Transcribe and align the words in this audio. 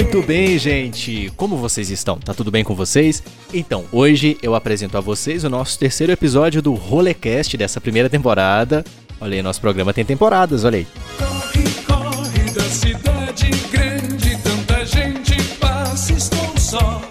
Muito 0.00 0.22
bem, 0.22 0.56
gente. 0.56 1.28
Como 1.36 1.56
vocês 1.56 1.90
estão? 1.90 2.18
Tá 2.18 2.32
tudo 2.32 2.52
bem 2.52 2.62
com 2.62 2.72
vocês? 2.72 3.20
Então, 3.52 3.84
hoje 3.90 4.38
eu 4.40 4.54
apresento 4.54 4.96
a 4.96 5.00
vocês 5.00 5.42
o 5.42 5.50
nosso 5.50 5.76
terceiro 5.76 6.12
episódio 6.12 6.62
do 6.62 6.72
Rolecast 6.72 7.56
dessa 7.56 7.80
primeira 7.80 8.08
temporada. 8.08 8.84
Olha 9.20 9.34
aí, 9.34 9.42
nosso 9.42 9.60
programa 9.60 9.92
tem 9.92 10.04
temporadas, 10.04 10.64
olha 10.64 10.78
aí. 10.78 10.86
Corre, 11.18 11.64
corre 11.84 12.50
da 12.52 12.62
cidade 12.62 13.50
grande, 13.72 14.38
tanta 14.40 14.86
gente 14.86 15.42
passa, 15.58 16.12
estou 16.12 16.56
só. 16.56 17.02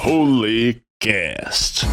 Holycast. 0.00 1.86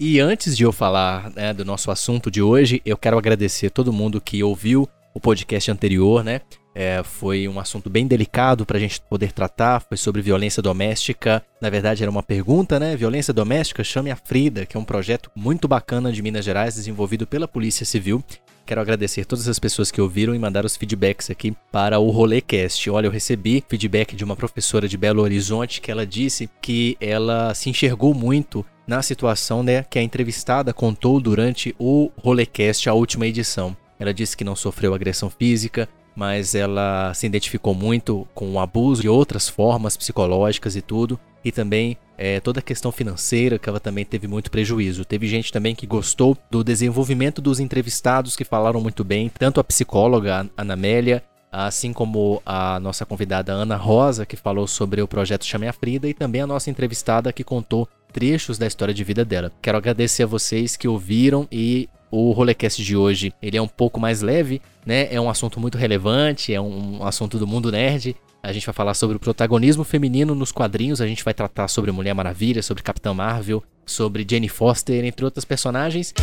E 0.00 0.20
antes 0.20 0.56
de 0.56 0.62
eu 0.62 0.70
falar 0.70 1.28
né, 1.34 1.52
do 1.52 1.64
nosso 1.64 1.90
assunto 1.90 2.30
de 2.30 2.40
hoje, 2.40 2.80
eu 2.84 2.96
quero 2.96 3.18
agradecer 3.18 3.68
todo 3.68 3.92
mundo 3.92 4.20
que 4.20 4.44
ouviu 4.44 4.88
o 5.12 5.18
podcast 5.18 5.72
anterior, 5.72 6.22
né? 6.22 6.40
É, 6.72 7.02
foi 7.02 7.48
um 7.48 7.58
assunto 7.58 7.90
bem 7.90 8.06
delicado 8.06 8.64
para 8.64 8.76
a 8.76 8.80
gente 8.80 9.00
poder 9.00 9.32
tratar, 9.32 9.80
foi 9.80 9.96
sobre 9.96 10.22
violência 10.22 10.62
doméstica. 10.62 11.42
Na 11.60 11.68
verdade, 11.68 12.04
era 12.04 12.10
uma 12.12 12.22
pergunta, 12.22 12.78
né? 12.78 12.94
Violência 12.94 13.34
doméstica, 13.34 13.82
chame 13.82 14.12
a 14.12 14.16
Frida, 14.16 14.64
que 14.64 14.76
é 14.76 14.80
um 14.80 14.84
projeto 14.84 15.32
muito 15.34 15.66
bacana 15.66 16.12
de 16.12 16.22
Minas 16.22 16.44
Gerais, 16.44 16.76
desenvolvido 16.76 17.26
pela 17.26 17.48
Polícia 17.48 17.84
Civil. 17.84 18.22
Quero 18.64 18.80
agradecer 18.80 19.24
todas 19.24 19.48
as 19.48 19.58
pessoas 19.58 19.90
que 19.90 20.00
ouviram 20.00 20.32
e 20.32 20.38
mandaram 20.38 20.66
os 20.66 20.76
feedbacks 20.76 21.28
aqui 21.28 21.56
para 21.72 21.98
o 21.98 22.08
Rolecast. 22.10 22.88
Olha, 22.88 23.08
eu 23.08 23.10
recebi 23.10 23.64
feedback 23.68 24.14
de 24.14 24.22
uma 24.22 24.36
professora 24.36 24.86
de 24.86 24.96
Belo 24.96 25.22
Horizonte 25.22 25.80
que 25.80 25.90
ela 25.90 26.06
disse 26.06 26.48
que 26.62 26.96
ela 27.00 27.52
se 27.52 27.68
enxergou 27.68 28.14
muito 28.14 28.64
na 28.88 29.02
situação 29.02 29.62
né, 29.62 29.82
que 29.82 29.98
a 29.98 30.02
entrevistada 30.02 30.72
contou 30.72 31.20
durante 31.20 31.76
o 31.78 32.10
Rolecast, 32.16 32.88
a 32.88 32.94
última 32.94 33.26
edição. 33.26 33.76
Ela 34.00 34.14
disse 34.14 34.34
que 34.34 34.44
não 34.44 34.56
sofreu 34.56 34.94
agressão 34.94 35.28
física, 35.28 35.86
mas 36.16 36.54
ela 36.54 37.12
se 37.14 37.26
identificou 37.26 37.74
muito 37.74 38.26
com 38.34 38.50
o 38.50 38.58
abuso 38.58 39.02
de 39.02 39.08
outras 39.08 39.46
formas 39.46 39.94
psicológicas 39.94 40.74
e 40.74 40.80
tudo, 40.80 41.20
e 41.44 41.52
também 41.52 41.98
é, 42.16 42.40
toda 42.40 42.60
a 42.60 42.62
questão 42.62 42.90
financeira, 42.90 43.58
que 43.58 43.68
ela 43.68 43.78
também 43.78 44.06
teve 44.06 44.26
muito 44.26 44.50
prejuízo. 44.50 45.04
Teve 45.04 45.28
gente 45.28 45.52
também 45.52 45.74
que 45.74 45.86
gostou 45.86 46.36
do 46.50 46.64
desenvolvimento 46.64 47.42
dos 47.42 47.60
entrevistados, 47.60 48.36
que 48.36 48.44
falaram 48.44 48.80
muito 48.80 49.04
bem, 49.04 49.30
tanto 49.38 49.60
a 49.60 49.64
psicóloga 49.64 50.48
Ana 50.56 50.72
Amélia, 50.72 51.22
assim 51.52 51.92
como 51.92 52.42
a 52.44 52.80
nossa 52.80 53.04
convidada 53.04 53.52
Ana 53.52 53.76
Rosa, 53.76 54.26
que 54.26 54.36
falou 54.36 54.66
sobre 54.66 55.02
o 55.02 55.08
projeto 55.08 55.44
Chame 55.44 55.68
a 55.68 55.72
Frida, 55.72 56.08
e 56.08 56.14
também 56.14 56.40
a 56.40 56.46
nossa 56.46 56.70
entrevistada 56.70 57.32
que 57.32 57.44
contou 57.44 57.86
trechos 58.12 58.58
da 58.58 58.66
história 58.66 58.94
de 58.94 59.04
vida 59.04 59.24
dela. 59.24 59.52
Quero 59.60 59.78
agradecer 59.78 60.22
a 60.22 60.26
vocês 60.26 60.76
que 60.76 60.88
ouviram 60.88 61.46
e 61.50 61.88
o 62.10 62.32
Rolecast 62.32 62.82
de 62.82 62.96
hoje, 62.96 63.32
ele 63.42 63.56
é 63.56 63.62
um 63.62 63.68
pouco 63.68 64.00
mais 64.00 64.22
leve, 64.22 64.62
né? 64.84 65.12
É 65.12 65.20
um 65.20 65.28
assunto 65.28 65.60
muito 65.60 65.76
relevante, 65.76 66.54
é 66.54 66.60
um 66.60 67.04
assunto 67.04 67.38
do 67.38 67.46
mundo 67.46 67.70
nerd. 67.70 68.16
A 68.42 68.52
gente 68.52 68.64
vai 68.64 68.72
falar 68.72 68.94
sobre 68.94 69.16
o 69.16 69.20
protagonismo 69.20 69.84
feminino 69.84 70.34
nos 70.34 70.52
quadrinhos, 70.52 71.00
a 71.00 71.06
gente 71.06 71.24
vai 71.24 71.34
tratar 71.34 71.68
sobre 71.68 71.90
Mulher 71.90 72.14
Maravilha, 72.14 72.62
sobre 72.62 72.82
Capitã 72.82 73.12
Marvel, 73.12 73.62
sobre 73.84 74.26
Jenny 74.28 74.48
Foster, 74.48 75.04
entre 75.04 75.24
outras 75.24 75.44
personagens. 75.44 76.14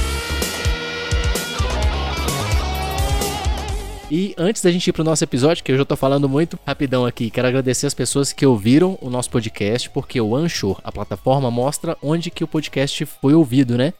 E 4.10 4.36
antes 4.38 4.62
da 4.62 4.72
gente 4.72 4.88
ir 4.88 4.94
pro 4.94 5.04
nosso 5.04 5.24
episódio, 5.24 5.64
que 5.64 5.72
eu 5.72 5.78
já 5.78 5.84
tô 5.84 5.96
falando 5.96 6.30
muito 6.30 6.60
rapidão 6.66 7.08
aqui, 7.08 7.32
quero 7.32 7.48
agradecer 7.48 7.88
as 7.88 7.94
pessoas 7.94 8.32
que 8.32 8.46
ouviram 8.46 9.00
o 9.02 9.10
nosso 9.10 9.32
podcast, 9.32 9.90
porque 9.90 10.22
o 10.22 10.36
Anchor, 10.36 10.80
a 10.84 10.92
plataforma, 10.92 11.50
mostra 11.50 11.98
onde 12.04 12.30
que 12.30 12.44
o 12.44 12.48
podcast 12.48 13.04
foi 13.06 13.34
ouvido, 13.34 13.76
né? 13.76 13.94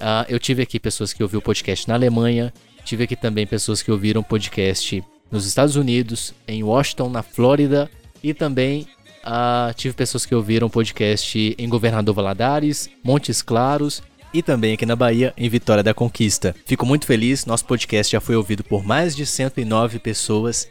Uh, 0.00 0.26
eu 0.28 0.40
tive 0.40 0.62
aqui 0.62 0.80
pessoas 0.80 1.12
que 1.12 1.22
ouviram 1.22 1.38
o 1.38 1.42
podcast 1.42 1.86
na 1.86 1.94
Alemanha, 1.94 2.52
tive 2.84 3.04
aqui 3.04 3.14
também 3.14 3.46
pessoas 3.46 3.82
que 3.82 3.92
ouviram 3.92 4.20
o 4.20 4.24
podcast 4.24 5.02
nos 5.30 5.46
Estados 5.46 5.76
Unidos, 5.76 6.34
em 6.48 6.64
Washington, 6.64 7.08
na 7.08 7.22
Flórida, 7.22 7.88
e 8.20 8.34
também 8.34 8.88
uh, 9.24 9.72
tive 9.74 9.94
pessoas 9.94 10.26
que 10.26 10.34
ouviram 10.34 10.66
o 10.66 10.70
podcast 10.70 11.54
em 11.56 11.68
Governador 11.68 12.16
Valadares, 12.16 12.90
Montes 13.04 13.40
Claros 13.40 14.02
e 14.32 14.42
também 14.42 14.74
aqui 14.74 14.86
na 14.86 14.96
Bahia, 14.96 15.32
em 15.36 15.48
Vitória 15.48 15.82
da 15.82 15.92
Conquista. 15.92 16.54
Fico 16.64 16.86
muito 16.86 17.06
feliz, 17.06 17.44
nosso 17.44 17.64
podcast 17.64 18.12
já 18.12 18.20
foi 18.20 18.36
ouvido 18.36 18.64
por 18.64 18.84
mais 18.84 19.14
de 19.14 19.26
109 19.26 19.98
pessoas. 19.98 20.68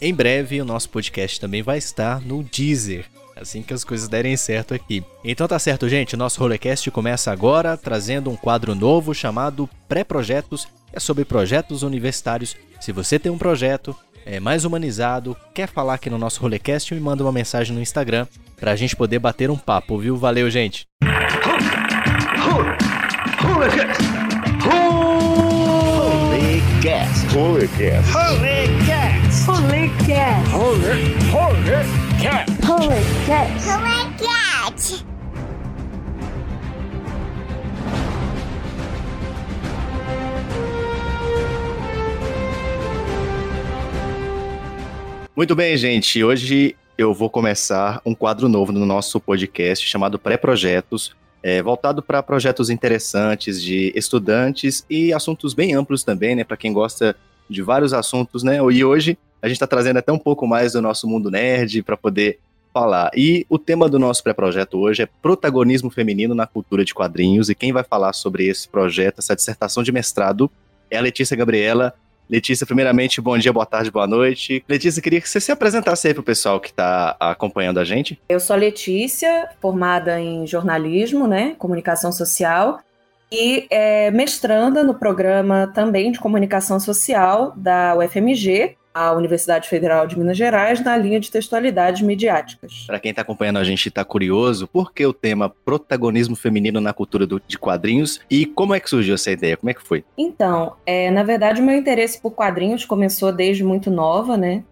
Em 0.00 0.14
breve, 0.14 0.60
o 0.60 0.64
nosso 0.64 0.88
podcast 0.90 1.40
também 1.40 1.62
vai 1.62 1.78
estar 1.78 2.20
no 2.20 2.42
Deezer, 2.42 3.06
assim 3.36 3.62
que 3.62 3.74
as 3.74 3.84
coisas 3.84 4.08
derem 4.08 4.36
certo 4.36 4.74
aqui. 4.74 5.02
Então 5.24 5.48
tá 5.48 5.58
certo, 5.58 5.88
gente, 5.88 6.14
o 6.14 6.18
nosso 6.18 6.40
Rolecast 6.40 6.90
começa 6.90 7.30
agora 7.30 7.76
trazendo 7.76 8.30
um 8.30 8.36
quadro 8.36 8.74
novo 8.74 9.14
chamado 9.14 9.68
Pré-Projetos. 9.88 10.68
É 10.92 10.98
sobre 10.98 11.24
projetos 11.24 11.82
universitários. 11.82 12.56
Se 12.80 12.90
você 12.90 13.18
tem 13.18 13.30
um 13.30 13.38
projeto 13.38 13.94
é 14.26 14.38
mais 14.38 14.64
humanizado, 14.64 15.36
quer 15.54 15.68
falar 15.68 15.94
aqui 15.94 16.10
no 16.10 16.18
nosso 16.18 16.40
Rolecast, 16.40 16.94
me 16.94 17.00
manda 17.00 17.22
uma 17.22 17.32
mensagem 17.32 17.74
no 17.74 17.80
Instagram 17.80 18.26
pra 18.56 18.76
gente 18.76 18.94
poder 18.94 19.18
bater 19.18 19.50
um 19.50 19.56
papo, 19.56 19.98
viu? 19.98 20.16
Valeu, 20.16 20.50
gente! 20.50 20.86
Holycast. 22.40 23.36
Holycast. 23.42 24.00
Holycast. 27.34 27.34
Holycast. 27.34 28.12
Holycast. 29.46 30.50
Holycast. 31.30 32.48
Holycast. 32.64 33.68
Holycast. 33.68 35.04
Muito 45.36 45.54
bem, 45.54 45.76
gente. 45.76 46.24
Hoje 46.24 46.74
eu 46.96 47.12
vou 47.12 47.28
começar 47.28 48.00
um 48.04 48.14
quadro 48.14 48.48
novo 48.48 48.72
no 48.72 48.86
nosso 48.86 49.20
podcast 49.20 49.86
chamado 49.86 50.18
Pré-Projetos, 50.18 51.14
é, 51.42 51.62
voltado 51.62 52.02
para 52.02 52.22
projetos 52.22 52.70
interessantes 52.70 53.62
de 53.62 53.92
estudantes 53.94 54.84
e 54.88 55.12
assuntos 55.12 55.54
bem 55.54 55.74
amplos 55.74 56.04
também, 56.04 56.36
né, 56.36 56.44
para 56.44 56.56
quem 56.56 56.72
gosta 56.72 57.16
de 57.48 57.62
vários 57.62 57.92
assuntos, 57.92 58.42
né? 58.42 58.58
E 58.58 58.84
hoje 58.84 59.18
a 59.42 59.48
gente 59.48 59.56
está 59.56 59.66
trazendo 59.66 59.98
até 59.98 60.12
um 60.12 60.18
pouco 60.18 60.46
mais 60.46 60.72
do 60.72 60.82
nosso 60.82 61.08
mundo 61.08 61.30
nerd 61.30 61.82
para 61.82 61.96
poder 61.96 62.38
falar. 62.72 63.10
E 63.16 63.44
o 63.48 63.58
tema 63.58 63.88
do 63.88 63.98
nosso 63.98 64.22
pré-projeto 64.22 64.78
hoje 64.78 65.02
é 65.02 65.08
protagonismo 65.20 65.90
feminino 65.90 66.34
na 66.34 66.46
cultura 66.46 66.84
de 66.84 66.94
quadrinhos. 66.94 67.48
E 67.48 67.54
quem 67.54 67.72
vai 67.72 67.82
falar 67.82 68.12
sobre 68.12 68.46
esse 68.46 68.68
projeto, 68.68 69.18
essa 69.18 69.34
dissertação 69.34 69.82
de 69.82 69.90
mestrado, 69.90 70.50
é 70.90 70.96
a 70.96 71.00
Letícia 71.00 71.36
Gabriela, 71.36 71.94
Letícia, 72.30 72.64
primeiramente, 72.64 73.20
bom 73.20 73.36
dia, 73.36 73.52
boa 73.52 73.66
tarde, 73.66 73.90
boa 73.90 74.06
noite. 74.06 74.64
Letícia, 74.68 75.02
queria 75.02 75.20
que 75.20 75.28
você 75.28 75.40
se 75.40 75.50
apresentasse 75.50 76.06
aí 76.06 76.14
para 76.14 76.20
o 76.20 76.24
pessoal 76.24 76.60
que 76.60 76.68
está 76.68 77.16
acompanhando 77.18 77.80
a 77.80 77.84
gente. 77.84 78.20
Eu 78.28 78.38
sou 78.38 78.54
a 78.54 78.56
Letícia, 78.56 79.48
formada 79.60 80.20
em 80.20 80.46
jornalismo, 80.46 81.26
né, 81.26 81.56
comunicação 81.58 82.12
social, 82.12 82.78
e 83.32 83.66
é, 83.68 84.12
mestranda 84.12 84.84
no 84.84 84.94
programa 84.94 85.72
também 85.74 86.12
de 86.12 86.20
comunicação 86.20 86.78
social 86.78 87.52
da 87.56 87.96
UFMG, 87.96 88.76
a 89.00 89.12
Universidade 89.12 89.66
Federal 89.66 90.06
de 90.06 90.18
Minas 90.18 90.36
Gerais 90.36 90.84
na 90.84 90.94
linha 90.94 91.18
de 91.18 91.30
textualidades 91.30 92.02
midiáticas. 92.02 92.84
Para 92.86 93.00
quem 93.00 93.10
está 93.10 93.22
acompanhando 93.22 93.58
a 93.58 93.64
gente 93.64 93.88
está 93.88 94.04
curioso, 94.04 94.68
por 94.68 94.92
que 94.92 95.06
o 95.06 95.12
tema 95.12 95.48
protagonismo 95.48 96.36
feminino 96.36 96.82
na 96.82 96.92
cultura 96.92 97.26
do, 97.26 97.40
de 97.46 97.58
quadrinhos 97.58 98.20
e 98.30 98.44
como 98.44 98.74
é 98.74 98.80
que 98.80 98.90
surgiu 98.90 99.14
essa 99.14 99.30
ideia? 99.30 99.56
Como 99.56 99.70
é 99.70 99.74
que 99.74 99.82
foi? 99.82 100.04
Então, 100.18 100.74
é, 100.84 101.10
na 101.10 101.22
verdade, 101.22 101.62
o 101.62 101.64
meu 101.64 101.76
interesse 101.76 102.20
por 102.20 102.32
quadrinhos 102.32 102.84
começou 102.84 103.32
desde 103.32 103.64
muito 103.64 103.90
nova, 103.90 104.36
né? 104.36 104.62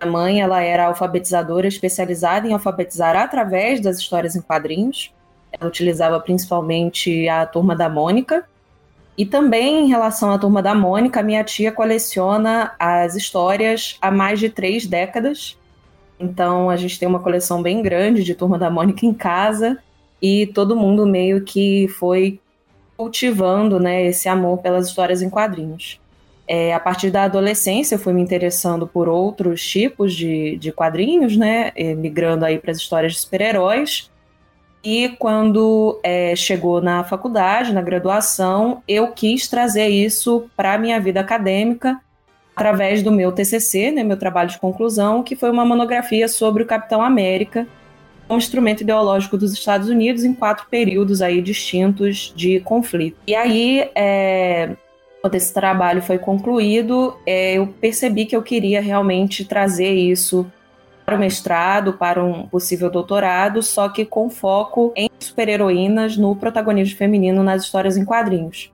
Minha 0.00 0.12
mãe, 0.12 0.40
ela 0.40 0.62
era 0.62 0.86
alfabetizadora 0.86 1.68
especializada 1.68 2.48
em 2.48 2.54
alfabetizar 2.54 3.14
através 3.14 3.80
das 3.80 3.98
histórias 3.98 4.34
em 4.34 4.40
quadrinhos. 4.40 5.12
Ela 5.52 5.68
utilizava 5.68 6.18
principalmente 6.20 7.28
a 7.28 7.44
Turma 7.44 7.76
da 7.76 7.90
Mônica, 7.90 8.46
e 9.16 9.24
também 9.24 9.84
em 9.84 9.88
relação 9.88 10.30
à 10.30 10.38
turma 10.38 10.62
da 10.62 10.74
Mônica, 10.74 11.22
minha 11.22 11.42
tia 11.42 11.72
coleciona 11.72 12.74
as 12.78 13.14
histórias 13.16 13.96
há 14.00 14.10
mais 14.10 14.38
de 14.38 14.50
três 14.50 14.86
décadas. 14.86 15.56
Então 16.20 16.68
a 16.68 16.76
gente 16.76 16.98
tem 16.98 17.08
uma 17.08 17.20
coleção 17.20 17.62
bem 17.62 17.80
grande 17.82 18.22
de 18.22 18.34
turma 18.34 18.58
da 18.58 18.70
Mônica 18.70 19.06
em 19.06 19.14
casa 19.14 19.78
e 20.20 20.46
todo 20.48 20.76
mundo 20.76 21.06
meio 21.06 21.42
que 21.42 21.88
foi 21.88 22.38
cultivando 22.96 23.78
né, 23.80 24.06
esse 24.06 24.28
amor 24.28 24.58
pelas 24.58 24.88
histórias 24.88 25.22
em 25.22 25.30
quadrinhos. 25.30 26.00
É, 26.48 26.72
a 26.72 26.80
partir 26.80 27.10
da 27.10 27.24
adolescência, 27.24 27.96
eu 27.96 27.98
fui 27.98 28.12
me 28.12 28.22
interessando 28.22 28.86
por 28.86 29.08
outros 29.08 29.66
tipos 29.66 30.14
de, 30.14 30.56
de 30.58 30.72
quadrinhos, 30.72 31.36
né, 31.36 31.72
migrando 31.96 32.44
aí 32.44 32.58
para 32.58 32.70
as 32.70 32.78
histórias 32.78 33.14
de 33.14 33.20
super-heróis. 33.20 34.10
E 34.86 35.08
quando 35.18 35.98
é, 36.00 36.36
chegou 36.36 36.80
na 36.80 37.02
faculdade, 37.02 37.72
na 37.72 37.82
graduação, 37.82 38.84
eu 38.86 39.08
quis 39.08 39.48
trazer 39.48 39.88
isso 39.88 40.48
para 40.56 40.74
a 40.74 40.78
minha 40.78 41.00
vida 41.00 41.18
acadêmica 41.18 42.00
através 42.54 43.02
do 43.02 43.10
meu 43.10 43.32
TCC, 43.32 43.90
né, 43.90 44.04
meu 44.04 44.16
trabalho 44.16 44.48
de 44.48 44.60
conclusão, 44.60 45.24
que 45.24 45.34
foi 45.34 45.50
uma 45.50 45.64
monografia 45.64 46.28
sobre 46.28 46.62
o 46.62 46.66
Capitão 46.66 47.02
América, 47.02 47.66
um 48.30 48.36
instrumento 48.36 48.82
ideológico 48.82 49.36
dos 49.36 49.52
Estados 49.52 49.88
Unidos 49.88 50.22
em 50.22 50.32
quatro 50.32 50.68
períodos 50.70 51.20
aí 51.20 51.42
distintos 51.42 52.32
de 52.36 52.60
conflito. 52.60 53.16
E 53.26 53.34
aí, 53.34 53.90
é, 53.92 54.76
Quando 55.20 55.34
esse 55.34 55.52
trabalho 55.52 56.00
foi 56.00 56.18
concluído, 56.18 57.16
é, 57.26 57.54
eu 57.54 57.66
percebi 57.66 58.24
que 58.24 58.36
eu 58.36 58.42
queria 58.42 58.80
realmente 58.80 59.44
trazer 59.44 59.92
isso 59.92 60.46
para 61.06 61.14
o 61.14 61.18
mestrado, 61.18 61.92
para 61.92 62.22
um 62.22 62.48
possível 62.48 62.90
doutorado, 62.90 63.62
só 63.62 63.88
que 63.88 64.04
com 64.04 64.28
foco 64.28 64.92
em 64.96 65.08
super-heroínas 65.20 66.16
no 66.16 66.34
protagonismo 66.34 66.98
feminino 66.98 67.44
nas 67.44 67.62
histórias 67.62 67.96
em 67.96 68.04
quadrinhos. 68.04 68.72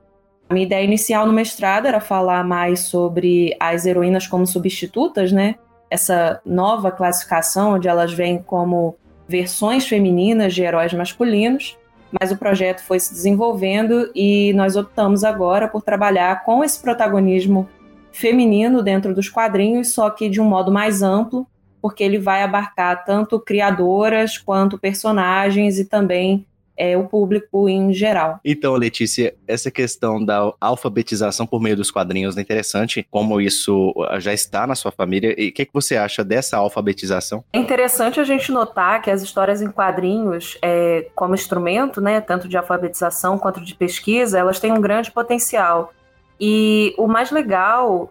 A 0.49 0.53
minha 0.53 0.65
ideia 0.65 0.83
inicial 0.83 1.27
no 1.27 1.31
mestrado 1.31 1.87
era 1.87 1.99
falar 1.99 2.43
mais 2.43 2.81
sobre 2.81 3.55
as 3.59 3.85
heroínas 3.85 4.25
como 4.25 4.47
substitutas, 4.47 5.31
né? 5.31 5.55
Essa 5.91 6.41
nova 6.43 6.91
classificação 6.91 7.73
onde 7.73 7.87
elas 7.87 8.11
vêm 8.11 8.39
como 8.39 8.95
versões 9.27 9.87
femininas 9.87 10.55
de 10.55 10.63
heróis 10.63 10.91
masculinos, 10.91 11.77
mas 12.19 12.31
o 12.31 12.37
projeto 12.37 12.81
foi 12.81 12.99
se 12.99 13.13
desenvolvendo 13.13 14.11
e 14.15 14.53
nós 14.53 14.75
optamos 14.75 15.23
agora 15.23 15.67
por 15.67 15.83
trabalhar 15.83 16.43
com 16.43 16.63
esse 16.63 16.81
protagonismo 16.81 17.69
feminino 18.11 18.81
dentro 18.81 19.13
dos 19.13 19.29
quadrinhos, 19.29 19.93
só 19.93 20.09
que 20.09 20.29
de 20.29 20.41
um 20.41 20.45
modo 20.45 20.71
mais 20.71 21.01
amplo, 21.03 21.47
porque 21.83 22.01
ele 22.01 22.17
vai 22.17 22.41
abarcar 22.43 23.03
tanto 23.03 23.37
criadoras 23.37 24.37
quanto 24.37 24.79
personagens 24.79 25.77
e 25.77 25.83
também 25.83 26.45
é, 26.77 26.95
o 26.97 27.09
público 27.09 27.67
em 27.67 27.93
geral. 27.93 28.39
Então, 28.45 28.73
Letícia, 28.75 29.35
essa 29.45 29.69
questão 29.69 30.23
da 30.23 30.53
alfabetização 30.61 31.45
por 31.45 31.61
meio 31.61 31.75
dos 31.75 31.91
quadrinhos 31.91 32.37
é 32.37 32.41
interessante, 32.41 33.05
como 33.11 33.41
isso 33.41 33.93
ah, 34.09 34.17
já 34.17 34.33
está 34.33 34.65
na 34.65 34.75
sua 34.75 34.93
família, 34.93 35.35
e 35.37 35.49
o 35.49 35.51
que, 35.51 35.65
que 35.65 35.73
você 35.73 35.97
acha 35.97 36.23
dessa 36.23 36.55
alfabetização? 36.55 37.43
É 37.51 37.59
interessante 37.59 38.17
a 38.17 38.23
gente 38.23 38.49
notar 38.49 39.01
que 39.01 39.11
as 39.11 39.21
histórias 39.21 39.61
em 39.61 39.69
quadrinhos, 39.69 40.57
é, 40.61 41.07
como 41.13 41.35
instrumento, 41.35 41.99
né, 41.99 42.21
tanto 42.21 42.47
de 42.47 42.55
alfabetização 42.55 43.37
quanto 43.37 43.59
de 43.59 43.75
pesquisa, 43.75 44.39
elas 44.39 44.57
têm 44.57 44.71
um 44.71 44.79
grande 44.79 45.11
potencial. 45.11 45.93
E 46.39 46.95
o 46.97 47.07
mais 47.07 47.29
legal 47.29 48.09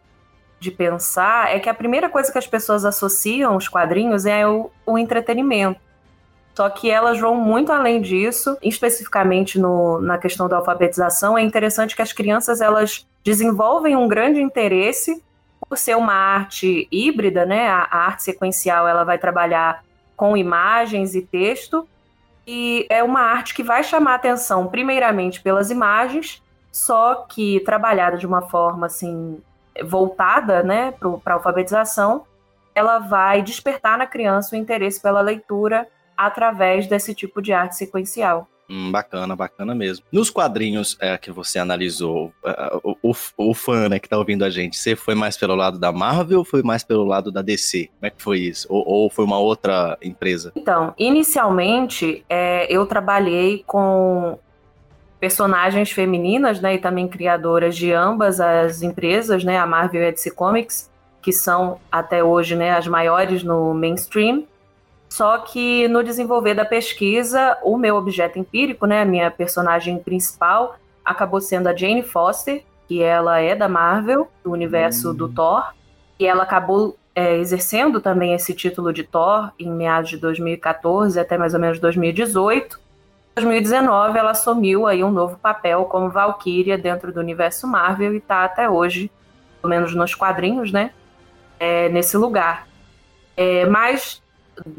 de 0.62 0.70
pensar 0.70 1.54
é 1.54 1.58
que 1.58 1.68
a 1.68 1.74
primeira 1.74 2.08
coisa 2.08 2.30
que 2.30 2.38
as 2.38 2.46
pessoas 2.46 2.84
associam 2.84 3.56
os 3.56 3.68
quadrinhos 3.68 4.24
é 4.24 4.46
o, 4.46 4.70
o 4.86 4.96
entretenimento. 4.96 5.80
Só 6.54 6.68
que 6.70 6.88
elas 6.88 7.18
vão 7.18 7.34
muito 7.34 7.72
além 7.72 8.00
disso, 8.00 8.56
especificamente 8.62 9.58
no, 9.58 10.00
na 10.00 10.18
questão 10.18 10.48
da 10.48 10.58
alfabetização. 10.58 11.36
É 11.36 11.42
interessante 11.42 11.96
que 11.96 12.02
as 12.02 12.12
crianças 12.12 12.60
elas 12.60 13.06
desenvolvem 13.24 13.96
um 13.96 14.06
grande 14.06 14.40
interesse 14.40 15.20
por 15.68 15.76
ser 15.76 15.96
uma 15.96 16.14
arte 16.14 16.86
híbrida, 16.92 17.44
né? 17.44 17.68
A, 17.68 17.88
a 17.90 17.98
arte 18.06 18.22
sequencial 18.22 18.86
ela 18.86 19.02
vai 19.02 19.18
trabalhar 19.18 19.82
com 20.14 20.36
imagens 20.36 21.14
e 21.14 21.22
texto 21.22 21.88
e 22.46 22.86
é 22.88 23.02
uma 23.02 23.20
arte 23.20 23.54
que 23.54 23.62
vai 23.62 23.82
chamar 23.82 24.14
atenção 24.14 24.68
primeiramente 24.68 25.40
pelas 25.40 25.70
imagens, 25.70 26.42
só 26.70 27.26
que 27.28 27.60
trabalhada 27.60 28.16
de 28.16 28.26
uma 28.26 28.42
forma 28.42 28.86
assim 28.86 29.40
voltada, 29.84 30.62
né, 30.62 30.92
para 31.22 31.34
a 31.34 31.36
alfabetização, 31.36 32.24
ela 32.74 32.98
vai 32.98 33.42
despertar 33.42 33.98
na 33.98 34.06
criança 34.06 34.54
o 34.54 34.58
interesse 34.58 35.00
pela 35.00 35.20
leitura 35.20 35.86
através 36.16 36.86
desse 36.86 37.14
tipo 37.14 37.40
de 37.42 37.52
arte 37.52 37.76
sequencial. 37.76 38.48
Hum, 38.70 38.90
bacana, 38.90 39.36
bacana 39.36 39.74
mesmo. 39.74 40.06
Nos 40.10 40.30
quadrinhos 40.30 40.96
é, 40.98 41.18
que 41.18 41.30
você 41.30 41.58
analisou, 41.58 42.32
uh, 42.42 42.96
o, 43.02 43.10
o, 43.10 43.50
o, 43.50 43.54
fã 43.54 43.88
né, 43.88 43.98
que 43.98 44.08
tá 44.08 44.16
ouvindo 44.16 44.44
a 44.44 44.50
gente, 44.50 44.78
você 44.78 44.96
foi 44.96 45.14
mais 45.14 45.36
pelo 45.36 45.54
lado 45.54 45.78
da 45.78 45.92
Marvel 45.92 46.38
ou 46.38 46.44
foi 46.44 46.62
mais 46.62 46.82
pelo 46.82 47.04
lado 47.04 47.30
da 47.30 47.42
DC? 47.42 47.88
Como 47.88 48.06
é 48.06 48.10
que 48.10 48.22
foi 48.22 48.38
isso? 48.38 48.66
Ou, 48.70 48.82
ou 48.86 49.10
foi 49.10 49.26
uma 49.26 49.38
outra 49.38 49.98
empresa? 50.00 50.52
Então, 50.56 50.94
inicialmente 50.96 52.24
é, 52.30 52.66
eu 52.74 52.86
trabalhei 52.86 53.62
com 53.66 54.38
personagens 55.22 55.92
femininas, 55.92 56.60
né, 56.60 56.74
e 56.74 56.78
também 56.78 57.06
criadoras 57.06 57.76
de 57.76 57.92
ambas 57.92 58.40
as 58.40 58.82
empresas, 58.82 59.44
né, 59.44 59.56
a 59.56 59.64
Marvel 59.64 60.02
e 60.02 60.06
a 60.08 60.10
DC 60.10 60.32
Comics, 60.32 60.90
que 61.22 61.32
são 61.32 61.78
até 61.92 62.24
hoje, 62.24 62.56
né, 62.56 62.72
as 62.72 62.88
maiores 62.88 63.44
no 63.44 63.72
mainstream. 63.72 64.42
Só 65.08 65.38
que 65.38 65.86
no 65.86 66.02
desenvolver 66.02 66.54
da 66.54 66.64
pesquisa, 66.64 67.56
o 67.62 67.78
meu 67.78 67.94
objeto 67.94 68.36
empírico, 68.36 68.84
né, 68.84 69.02
a 69.02 69.04
minha 69.04 69.30
personagem 69.30 69.96
principal, 70.00 70.74
acabou 71.04 71.40
sendo 71.40 71.68
a 71.68 71.76
Jane 71.76 72.02
Foster, 72.02 72.64
que 72.88 73.00
ela 73.00 73.38
é 73.38 73.54
da 73.54 73.68
Marvel, 73.68 74.26
do 74.42 74.50
universo 74.50 75.10
uhum. 75.10 75.14
do 75.14 75.28
Thor, 75.28 75.72
e 76.18 76.26
ela 76.26 76.42
acabou 76.42 76.96
é, 77.14 77.36
exercendo 77.36 78.00
também 78.00 78.34
esse 78.34 78.52
título 78.54 78.92
de 78.92 79.04
Thor 79.04 79.52
em 79.56 79.70
meados 79.70 80.10
de 80.10 80.16
2014 80.16 81.20
até 81.20 81.38
mais 81.38 81.54
ou 81.54 81.60
menos 81.60 81.78
2018. 81.78 82.81
Em 83.34 83.40
2019, 83.40 84.18
ela 84.18 84.32
assumiu 84.32 84.86
aí 84.86 85.02
um 85.02 85.10
novo 85.10 85.38
papel 85.38 85.86
como 85.86 86.10
Valkyria 86.10 86.76
dentro 86.76 87.10
do 87.12 87.20
universo 87.20 87.66
Marvel 87.66 88.12
e 88.12 88.18
está 88.18 88.44
até 88.44 88.68
hoje, 88.68 89.10
pelo 89.60 89.70
menos 89.70 89.94
nos 89.94 90.14
quadrinhos, 90.14 90.70
né, 90.70 90.92
é, 91.58 91.88
nesse 91.88 92.16
lugar. 92.16 92.68
É, 93.34 93.64
mas 93.64 94.22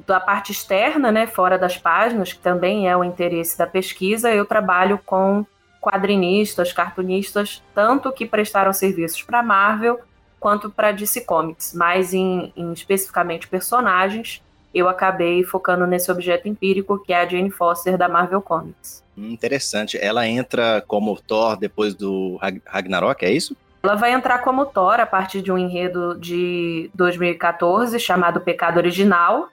da 0.05 0.19
parte 0.19 0.51
externa, 0.51 1.11
né, 1.11 1.25
fora 1.25 1.57
das 1.57 1.77
páginas, 1.77 2.31
que 2.31 2.39
também 2.39 2.87
é 2.87 2.95
o 2.95 3.03
interesse 3.03 3.57
da 3.57 3.65
pesquisa, 3.65 4.31
eu 4.31 4.45
trabalho 4.45 4.99
com 5.03 5.43
quadrinistas, 5.81 6.71
cartunistas, 6.71 7.63
tanto 7.73 8.11
que 8.11 8.25
prestaram 8.25 8.71
serviços 8.71 9.23
para 9.23 9.41
Marvel 9.41 9.99
quanto 10.39 10.69
para 10.69 10.91
DC 10.91 11.21
Comics, 11.21 11.73
mas 11.73 12.13
em, 12.13 12.53
em, 12.55 12.71
especificamente 12.71 13.47
personagens, 13.47 14.42
eu 14.73 14.89
acabei 14.89 15.43
focando 15.43 15.85
nesse 15.85 16.11
objeto 16.11 16.47
empírico 16.47 16.99
que 16.99 17.13
é 17.13 17.21
a 17.21 17.27
Jane 17.27 17.51
Foster 17.51 17.97
da 17.97 18.09
Marvel 18.09 18.41
Comics. 18.41 19.03
Interessante. 19.15 19.97
Ela 19.97 20.27
entra 20.27 20.83
como 20.87 21.15
Thor 21.21 21.55
depois 21.55 21.93
do 21.93 22.39
Ragnarok, 22.65 23.23
é 23.23 23.31
isso? 23.31 23.55
Ela 23.83 23.95
vai 23.95 24.13
entrar 24.13 24.39
como 24.39 24.65
Thor 24.65 24.99
a 24.99 25.05
partir 25.05 25.41
de 25.41 25.51
um 25.51 25.57
enredo 25.57 26.17
de 26.17 26.89
2014 26.95 27.99
chamado 27.99 28.41
Pecado 28.41 28.77
Original, 28.77 29.49